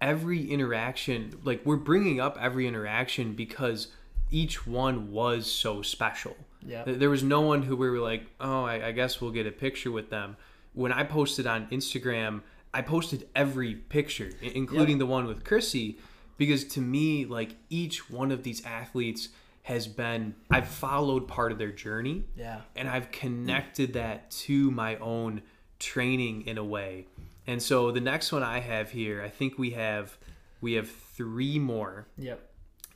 [0.00, 3.88] every interaction, like we're bringing up every interaction because
[4.30, 6.36] each one was so special.
[6.66, 9.46] yeah, There was no one who we were like, oh, I, I guess we'll get
[9.46, 10.36] a picture with them.
[10.72, 12.40] When I posted on Instagram,
[12.72, 15.96] I posted every picture, including the one with Krissy,
[16.36, 19.28] because to me, like each one of these athletes
[19.62, 24.96] has been, I've followed part of their journey yeah, and I've connected that to my
[24.96, 25.42] own
[25.78, 27.06] training in a way.
[27.46, 30.16] And so the next one I have here, I think we have
[30.60, 32.40] we have three more yep,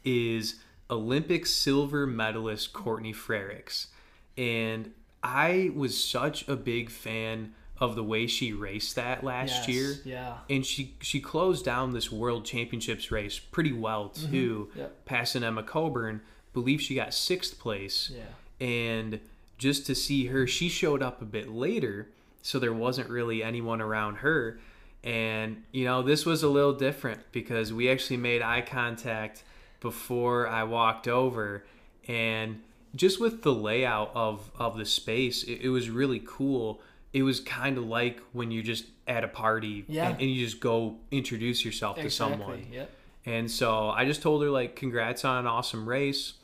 [0.05, 0.57] is
[0.91, 3.89] Olympic silver medalist Courtney Frerichs.
[4.37, 9.69] And I was such a big fan of the way she raced that last Yes,
[9.69, 9.95] year.
[10.05, 14.31] Yeah, And she she closed down this world championships race pretty well mm-hmm.
[14.31, 15.05] too, Yep.
[15.05, 16.21] passing Emma Coburn.
[16.53, 19.21] Believe she got sixth place yeah, and
[19.59, 22.09] just to see her she showed up a bit later
[22.43, 24.59] so there wasn't really anyone around her
[25.05, 29.45] and you know this was a little different because we actually made eye contact
[29.81, 31.65] before i walked over
[32.09, 32.61] and
[32.95, 36.81] just with the layout of of the space it, it was really cool
[37.13, 40.11] it was kind of like when you're just at a party Yeah.
[40.11, 42.37] and, and you just go introduce yourself to exactly.
[42.39, 42.91] someone Yep.
[43.27, 46.35] and so I just told her like congrats on an awesome race.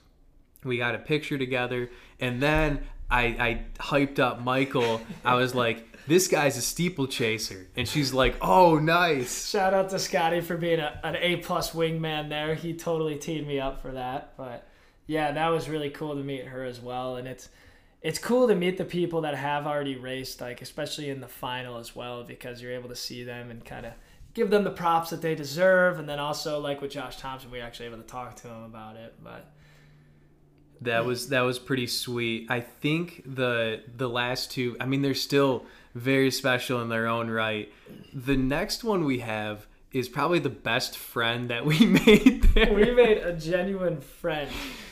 [0.65, 5.03] We got a picture together and then I I hyped up Michael.
[5.25, 7.67] I was like, this guy's a steeplechaser.
[7.77, 11.73] And she's like, "Oh, nice." Shout out to Scotty for being a, an A plus
[11.73, 12.55] wingman there.
[12.55, 14.33] He totally teed me up for that.
[14.39, 14.67] But
[15.07, 17.17] yeah, that was really cool to meet her as well.
[17.17, 17.49] And it's
[18.05, 21.79] it's cool to meet the people that have already raced, like especially in the final
[21.79, 23.95] as well, because you're able to see them and kind of
[24.35, 25.99] give them the props that they deserve.
[25.99, 28.63] And then also like with Josh Thompson, we were actually able to talk to him
[28.65, 29.15] about it.
[29.25, 29.51] But
[30.83, 32.51] That was that was pretty sweet.
[32.51, 37.31] I think the the last two, I mean they're still very special in their own
[37.31, 37.73] right.
[38.13, 42.75] The next one we have is probably the best friend that we made there.
[42.75, 44.51] we made a genuine friend.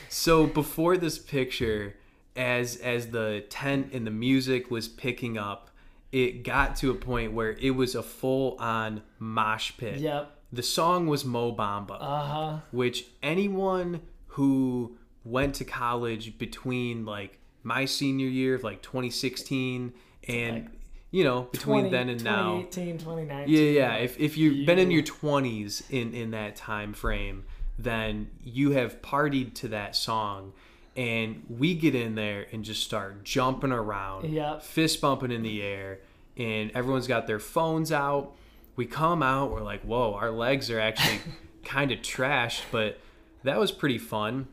[0.09, 1.97] So before this picture,
[2.37, 5.71] as as the tent and the music was picking up,
[6.13, 9.99] it got to a point where it was a full on mosh pit.
[9.99, 10.31] Yep.
[10.53, 12.59] The song was Mo Bamba, Uh huh.
[12.73, 19.93] which anyone who went to college between like my senior year of like 2016
[20.29, 20.67] and Like
[21.11, 23.55] you know between 20, then and now 2018, 2019.
[23.55, 23.95] yeah, yeah.
[23.95, 27.45] If, if you've been in your twenties in in that time frame,
[27.79, 30.53] then you have partied to that song,
[30.97, 34.63] and we get in there and just start jumping around, Yep.
[34.63, 36.01] fist bumping in the air,
[36.37, 38.33] and everyone's got their phones out.
[38.77, 41.21] We come out, we're like, whoa, our legs are actually
[41.65, 42.99] kind of trashed, but
[43.43, 44.49] that was pretty fun.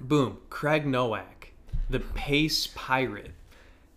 [0.00, 1.52] Boom, Craig Nowak,
[1.88, 3.32] the pace pirate,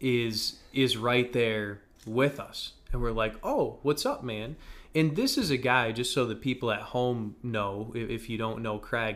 [0.01, 4.57] is is right there with us and we're like oh what's up man
[4.93, 8.37] and this is a guy just so the people at home know if, if you
[8.37, 9.15] don't know craig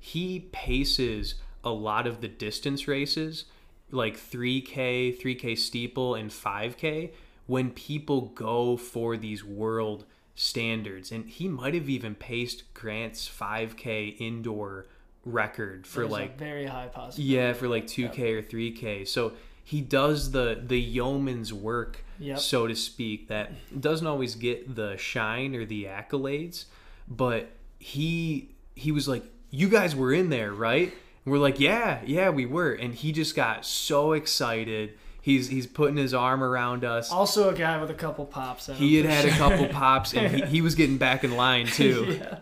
[0.00, 1.34] he paces
[1.64, 3.44] a lot of the distance races
[3.90, 7.10] like 3k 3k steeple and 5k
[7.46, 10.04] when people go for these world
[10.34, 14.86] standards and he might have even paced grant's 5k indoor
[15.24, 17.22] record for There's a like very high possibility.
[17.34, 19.06] yeah, for like 2K or 3K.
[19.06, 22.38] So he does the the yeoman's work, Yep.
[22.40, 26.64] so to speak, that doesn't always get the shine or the accolades,
[27.06, 30.92] but he he was like, "You guys were in there, right?"
[31.24, 34.94] We're like, "Yeah, yeah, we were." And he just got so excited.
[35.20, 37.12] He's he's putting his arm around us.
[37.12, 38.66] Also, a guy with a couple pops.
[38.66, 42.18] He had had a couple pops and he, he was getting back in line too.
[42.20, 42.38] yeah.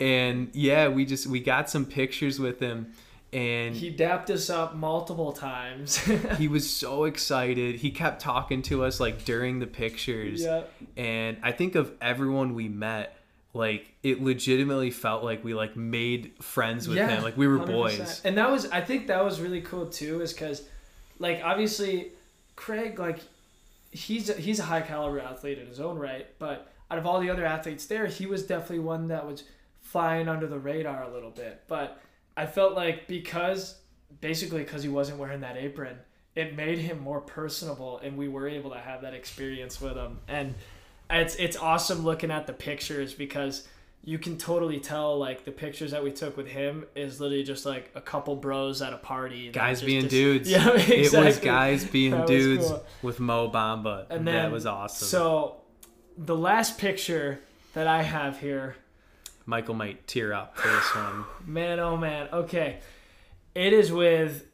[0.00, 2.92] And yeah, we just we got some pictures with him
[3.32, 5.96] and He dapped us up multiple times.
[6.38, 7.76] he was so excited.
[7.76, 10.42] He kept talking to us like during the pictures.
[10.42, 10.62] yeah.
[10.96, 13.16] And I think of everyone we met,
[13.54, 17.22] like it legitimately felt like we like made friends with him.
[17.22, 17.66] Like we were 100%.
[17.66, 18.22] boys.
[18.24, 20.62] And that was, I think that was really cool too, is because,
[21.18, 22.12] like, obviously,
[22.56, 23.20] Craig, like,
[23.90, 27.20] he's a, he's a high caliber athlete in his own right, but out of all
[27.20, 29.44] the other athletes there, he was definitely one that was
[29.80, 31.62] flying under the radar a little bit.
[31.68, 32.00] But
[32.36, 33.76] I felt like because,
[34.22, 35.98] basically, because he wasn't wearing that apron,
[36.34, 40.20] it made him more personable, and we were able to have that experience with him.
[40.26, 40.54] And
[41.12, 43.66] it's it's awesome looking at the pictures because
[44.04, 47.64] you can totally tell like the pictures that we took with him is literally just
[47.64, 50.50] like a couple bros at a party Guys just being dis- dudes.
[50.50, 50.96] yeah exactly.
[50.96, 52.84] It was guys being was dudes cool.
[53.02, 54.06] with Mo Bamba.
[54.10, 55.06] and then that was awesome.
[55.06, 55.56] so
[56.18, 57.40] the last picture
[57.74, 58.76] that i have here
[59.46, 61.24] Michael might tear up for this one.
[61.46, 62.28] Man, oh man.
[62.32, 62.78] Okay.
[63.54, 64.46] It is with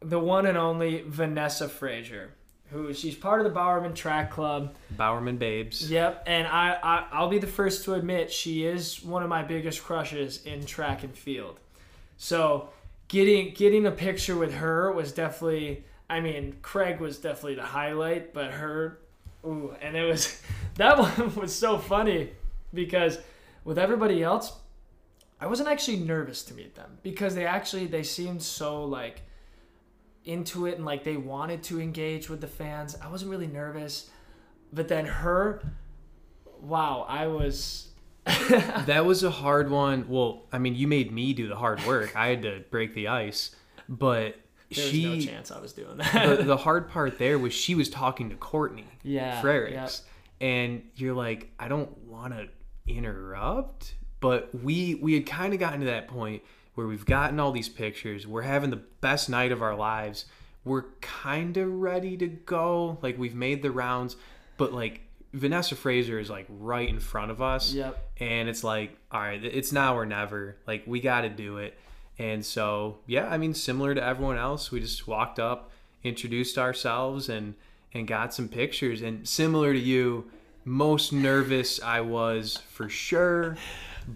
[0.00, 2.34] the one and only Vanessa Fraser,
[2.70, 4.74] who she's part of the Bowerman Track Club.
[4.90, 5.90] Bowerman Babes.
[5.90, 9.42] Yep, and I, I I'll be the first to admit she is one of my
[9.42, 11.58] biggest crushes in track and field.
[12.16, 12.70] So
[13.08, 18.34] getting getting a picture with her was definitely I mean, Craig was definitely the highlight,
[18.34, 18.98] but her
[19.46, 20.40] ooh, and it was
[20.76, 22.30] that one was so funny
[22.72, 23.18] because
[23.64, 24.52] with everybody else,
[25.40, 29.22] I wasn't actually nervous to meet them because they actually they seemed so like
[30.24, 32.96] into it and like they wanted to engage with the fans.
[33.02, 34.10] I wasn't really nervous.
[34.72, 35.62] But then her
[36.60, 37.88] wow, I was
[38.26, 40.06] that was a hard one.
[40.08, 42.16] Well, I mean, you made me do the hard work.
[42.16, 43.54] I had to break the ice,
[43.88, 44.36] but
[44.74, 46.38] There she was no chance I was doing that.
[46.38, 49.42] the, the hard part there was she was talking to Courtney yeah.
[49.42, 49.90] Frerichs, yep.
[50.40, 52.48] and you're like, I don't want to
[52.86, 56.42] interrupt, but we we had kind of gotten to that point
[56.74, 58.26] where we've gotten all these pictures.
[58.26, 60.26] We're having the best night of our lives.
[60.64, 62.98] We're kind of ready to go.
[63.02, 64.16] Like we've made the rounds,
[64.56, 65.02] but like
[65.32, 67.72] Vanessa Fraser is like right in front of us.
[67.72, 68.12] Yep.
[68.20, 70.56] And it's like, all right, it's now or never.
[70.66, 71.76] Like we got to do it.
[72.18, 75.70] And so, yeah, I mean, similar to everyone else, we just walked up,
[76.04, 77.54] introduced ourselves, and
[77.92, 79.02] and got some pictures.
[79.02, 80.30] And similar to you,
[80.64, 83.56] most nervous I was for sure,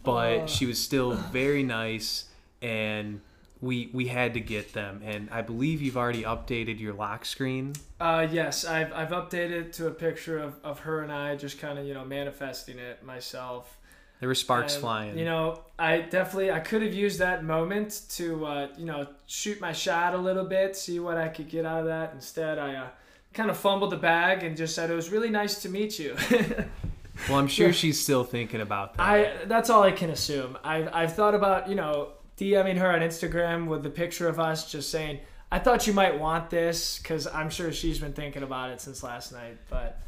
[0.05, 0.47] but Oh.
[0.47, 2.25] she was still very nice,
[2.63, 3.21] and
[3.61, 5.03] we we had to get them.
[5.05, 7.75] And I believe you've already updated your lock screen.
[8.01, 11.79] Uh, yes, I've, I've updated to a picture of, of her and I just kind
[11.79, 13.77] of, you know, manifesting it myself.
[14.21, 15.19] There were sparks And, flying.
[15.19, 19.61] You know, I definitely I could have used that moment to uh, you know shoot
[19.61, 22.13] my shot a little bit, see what I could get out of that.
[22.15, 22.89] Instead, I uh,
[23.33, 26.17] kind of fumbled the bag and just said it was really nice to meet you.
[27.29, 27.73] well, I'm sure yeah.
[27.73, 29.03] she's still thinking about that.
[29.03, 30.59] I that's all I can assume.
[30.65, 32.09] I've I've thought about you know
[32.39, 35.21] DMing her on Instagram with the picture of us, just saying
[35.51, 39.03] I thought you might want this because I'm sure she's been thinking about it since
[39.03, 39.59] last night.
[39.71, 40.01] But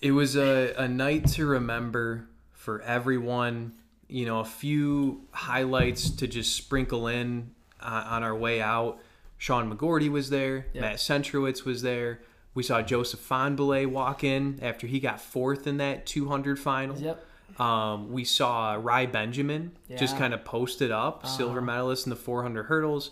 [0.00, 3.72] It was a, a night to remember for everyone.
[4.08, 7.50] You know, a few highlights to just sprinkle in
[7.80, 8.98] uh, on our way out.
[9.38, 10.66] Sean McGorty was there.
[10.72, 10.82] Yeah.
[10.82, 12.20] Matt Centrowitz was there.
[12.52, 16.98] We saw Joseph Fahnbulleh walk in after he got fourth in that 200 final.
[16.98, 17.24] yep,
[17.58, 22.64] Um, we saw Rai Benjamin just kind of posted up, silver medalist in the 400
[22.64, 23.10] hurdles.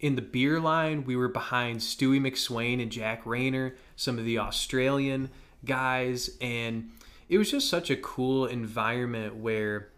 [0.00, 4.38] In the beer line, we were behind Stewie McSweyn and Jack Rayner, some of the
[4.38, 5.30] Australian
[5.64, 6.90] guys, and
[7.28, 9.88] it was just such a cool environment where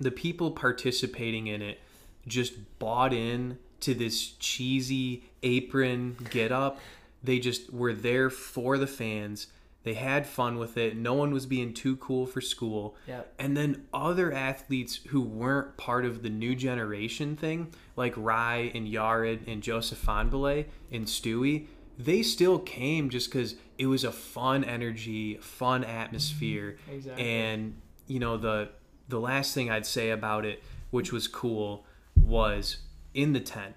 [0.00, 1.80] the people participating in it
[2.26, 6.78] just bought in to this cheesy apron get up.
[7.22, 9.46] They just were there for the fans.
[9.84, 10.96] They had fun with it.
[10.96, 12.96] No one was being too cool for school.
[13.06, 18.72] yep, And then other athletes who weren't part of the new generation thing, like Rai
[18.74, 21.66] and Yared and Joseph Fahnbulleh and Stewie,
[21.98, 26.78] they still came just because it was a fun energy, fun atmosphere.
[26.84, 26.94] Mm-hmm.
[26.94, 27.30] Exactly.
[27.30, 28.70] And, you know, the
[29.06, 31.84] the last thing I'd say about it, which was cool,
[32.18, 32.78] was
[33.12, 33.74] in the tent,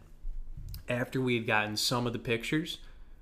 [0.88, 2.78] after we had gotten some of the pictures,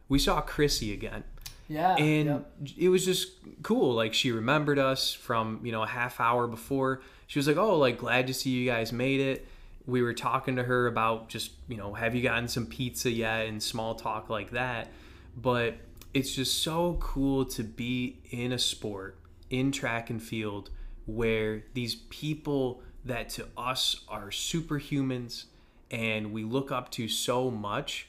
[0.08, 1.24] we saw Krissy again
[1.68, 2.52] yeah, and yep.
[2.78, 7.02] it was just cool like she remembered us from you know a half hour before.
[7.28, 9.48] She was like oh like glad to see you guys made it.
[9.88, 13.48] We were talking to her about just you know have you gotten some pizza yet?
[13.48, 14.90] and small talk like that.
[15.38, 15.76] But
[16.14, 19.18] it's just so cool to be in a sport
[19.50, 20.70] in track and field
[21.06, 25.46] where these people that to us are superhumans
[25.92, 28.08] and we look up to so much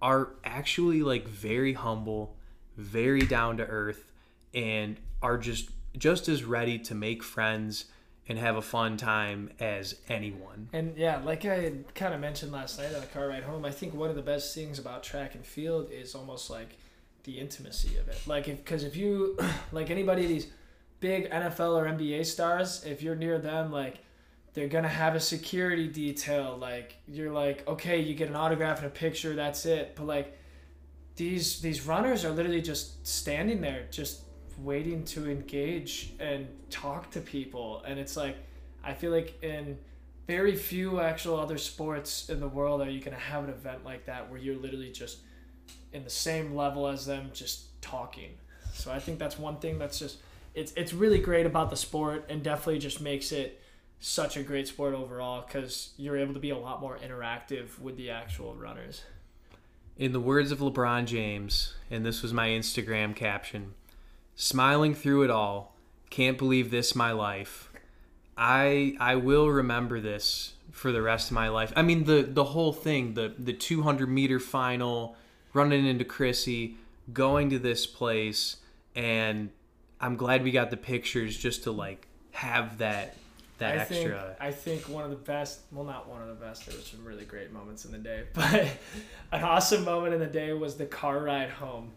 [0.00, 2.36] are actually like very humble,
[2.76, 4.04] very down to earth,
[4.54, 7.86] and are just just as ready to make friends
[8.28, 10.68] and have a fun time as anyone.
[10.72, 13.70] And yeah, like I kind of mentioned last night on the car ride home, I
[13.70, 16.76] think one of the best things about track and field is almost like
[17.24, 18.18] the intimacy of it.
[18.26, 19.38] Like if because if you
[19.72, 20.48] like anybody these
[21.00, 23.98] big NFL or NBA stars, if you're near them, like
[24.54, 26.56] they're gonna have a security detail.
[26.58, 29.94] Like you're like, okay, you get an autograph and a picture, that's it.
[29.94, 30.36] But like
[31.16, 34.22] these these runners are literally just standing there, just
[34.58, 38.36] waiting to engage and talk to people, and it's like
[38.84, 39.78] I feel like in
[40.26, 43.84] very few actual other sports in the world are you going to have an event
[43.84, 45.18] like that where you're literally just
[45.92, 48.30] in the same level as them just talking.
[48.72, 50.18] So i think that's one thing that's just
[50.54, 53.62] it's it's really great about the sport and definitely just makes it
[54.00, 57.96] such a great sport overall because you're able to be a lot more interactive with
[57.96, 59.02] the actual runners
[59.98, 63.72] In the words of LeBron James, and this was my Instagram caption,
[64.34, 65.74] smiling through it all,
[66.10, 67.70] can't believe this my life.
[68.36, 71.72] I I will remember this for the rest of my life.
[71.74, 75.16] I mean the the whole thing, the the 200 meter final,
[75.54, 76.74] running into Krissy,
[77.14, 78.56] going to this place,
[78.94, 79.48] and
[79.98, 83.16] I'm glad we got the pictures just to like have that
[83.58, 83.96] that I extra.
[83.96, 86.66] think I think one of the best, well, not one of the best.
[86.66, 88.68] There was some really great moments in the day, but
[89.32, 91.92] an awesome moment in the day was the car ride home.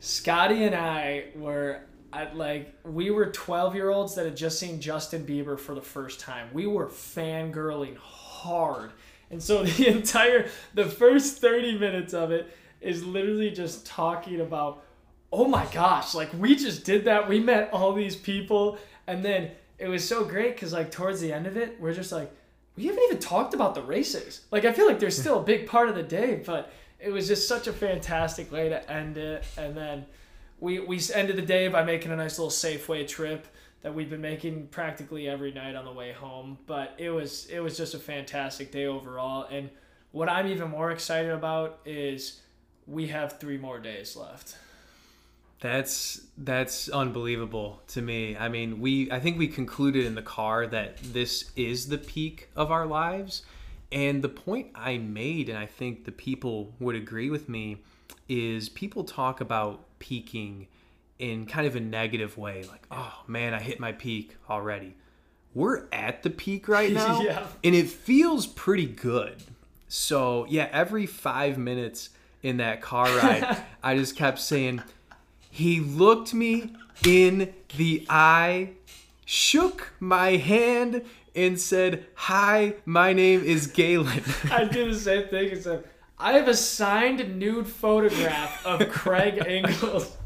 [0.00, 1.82] Scotty and I were
[2.12, 5.82] at like we were 12 year olds that had just seen Justin Bieber for the
[5.82, 6.48] first time.
[6.52, 8.92] We were fangirling hard.
[9.30, 14.84] And so the entire the first 30 minutes of it is literally just talking about
[15.30, 17.28] oh my gosh, like we just did that.
[17.28, 21.32] We met all these people and then it was so great cuz like towards the
[21.32, 22.30] end of it, we're just like
[22.76, 24.42] we haven't even talked about the races.
[24.50, 25.22] Like I feel like there's hmm.
[25.22, 28.68] still a big part of the day, but it was just such a fantastic way
[28.68, 29.44] to end it.
[29.56, 30.06] And then
[30.60, 33.46] we we ended the day by making a nice little Safeway trip
[33.82, 36.58] that we've been making practically every night on the way home.
[36.66, 39.46] But it was it was just a fantastic day overall.
[39.50, 39.70] And
[40.12, 42.40] what I'm even more excited about is
[42.86, 44.56] we have three more days left.
[45.60, 48.36] That's that's unbelievable to me.
[48.36, 52.48] I mean, we I think we concluded in the car that this is the peak
[52.54, 53.42] of our lives.
[53.90, 57.78] And the point I made and I think the people would agree with me
[58.28, 60.68] is people talk about peaking
[61.18, 64.94] in kind of a negative way like, "Oh, man, I hit my peak already."
[65.54, 67.22] We're at the peak right now.
[67.22, 67.46] Yeah.
[67.64, 69.42] And it feels pretty good.
[69.88, 72.10] So, yeah, every 5 minutes
[72.42, 74.82] in that car ride, I just kept saying,
[75.58, 76.72] he looked me
[77.04, 78.70] in the eye,
[79.24, 81.02] shook my hand,
[81.34, 84.22] and said, Hi, my name is Galen.
[84.52, 85.48] I did the same thing.
[85.50, 90.16] Except I have a signed nude photograph of Craig Engels,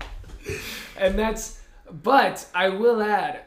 [0.99, 1.61] and that's.
[1.91, 3.41] But I will add,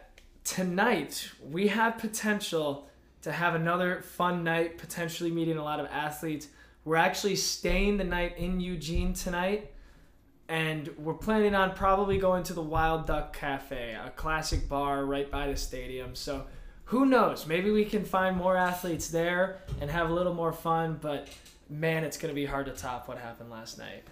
[0.43, 2.87] tonight we have potential
[3.21, 4.79] to have another fun night.
[4.79, 6.47] Potentially meeting a lot of athletes.
[6.83, 9.71] We're actually staying the night in Eugene tonight.
[10.47, 15.29] And we're planning on probably going to the Wild Duck Cafe, a classic bar right
[15.29, 16.13] by the stadium.
[16.13, 16.45] So
[16.85, 17.47] who knows?
[17.47, 20.99] Maybe we can find more athletes there and have a little more fun.
[21.01, 21.29] But
[21.69, 24.03] man, it's going to be hard to top what happened last night.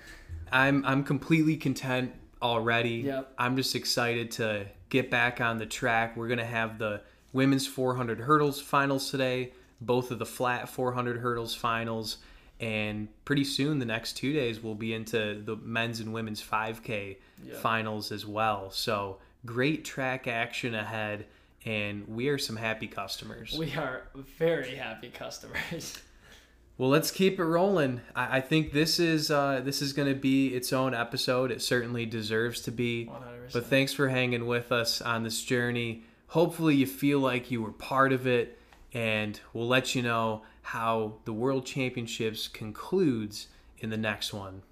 [0.51, 2.97] I'm I'm completely content already.
[3.05, 3.33] Yep.
[3.37, 6.15] I'm just excited to get back on the track.
[6.15, 11.55] We're gonna have the women's 400 hurdles finals today, both of the flat 400 hurdles
[11.55, 12.17] finals,
[12.63, 17.17] and pretty soon the next two days we'll be into the men's and women's 5K
[17.45, 17.57] Yep.
[17.57, 18.71] finals as well.
[18.71, 21.25] So great track action ahead,
[21.65, 23.55] and we are some happy customers.
[23.57, 24.03] We are
[24.39, 25.99] very happy customers.
[26.75, 28.01] Well, let's keep it rolling.
[28.15, 31.51] I, I think this is uh, this is going to be its own episode.
[31.51, 33.05] It certainly deserves to be.
[33.05, 33.53] 100%.
[33.53, 36.01] But thanks for hanging with us on this journey.
[36.29, 38.57] Hopefully, you feel like you were part of it,
[38.93, 43.47] and we'll let you know how the World Championships concludes
[43.79, 44.63] in the next one.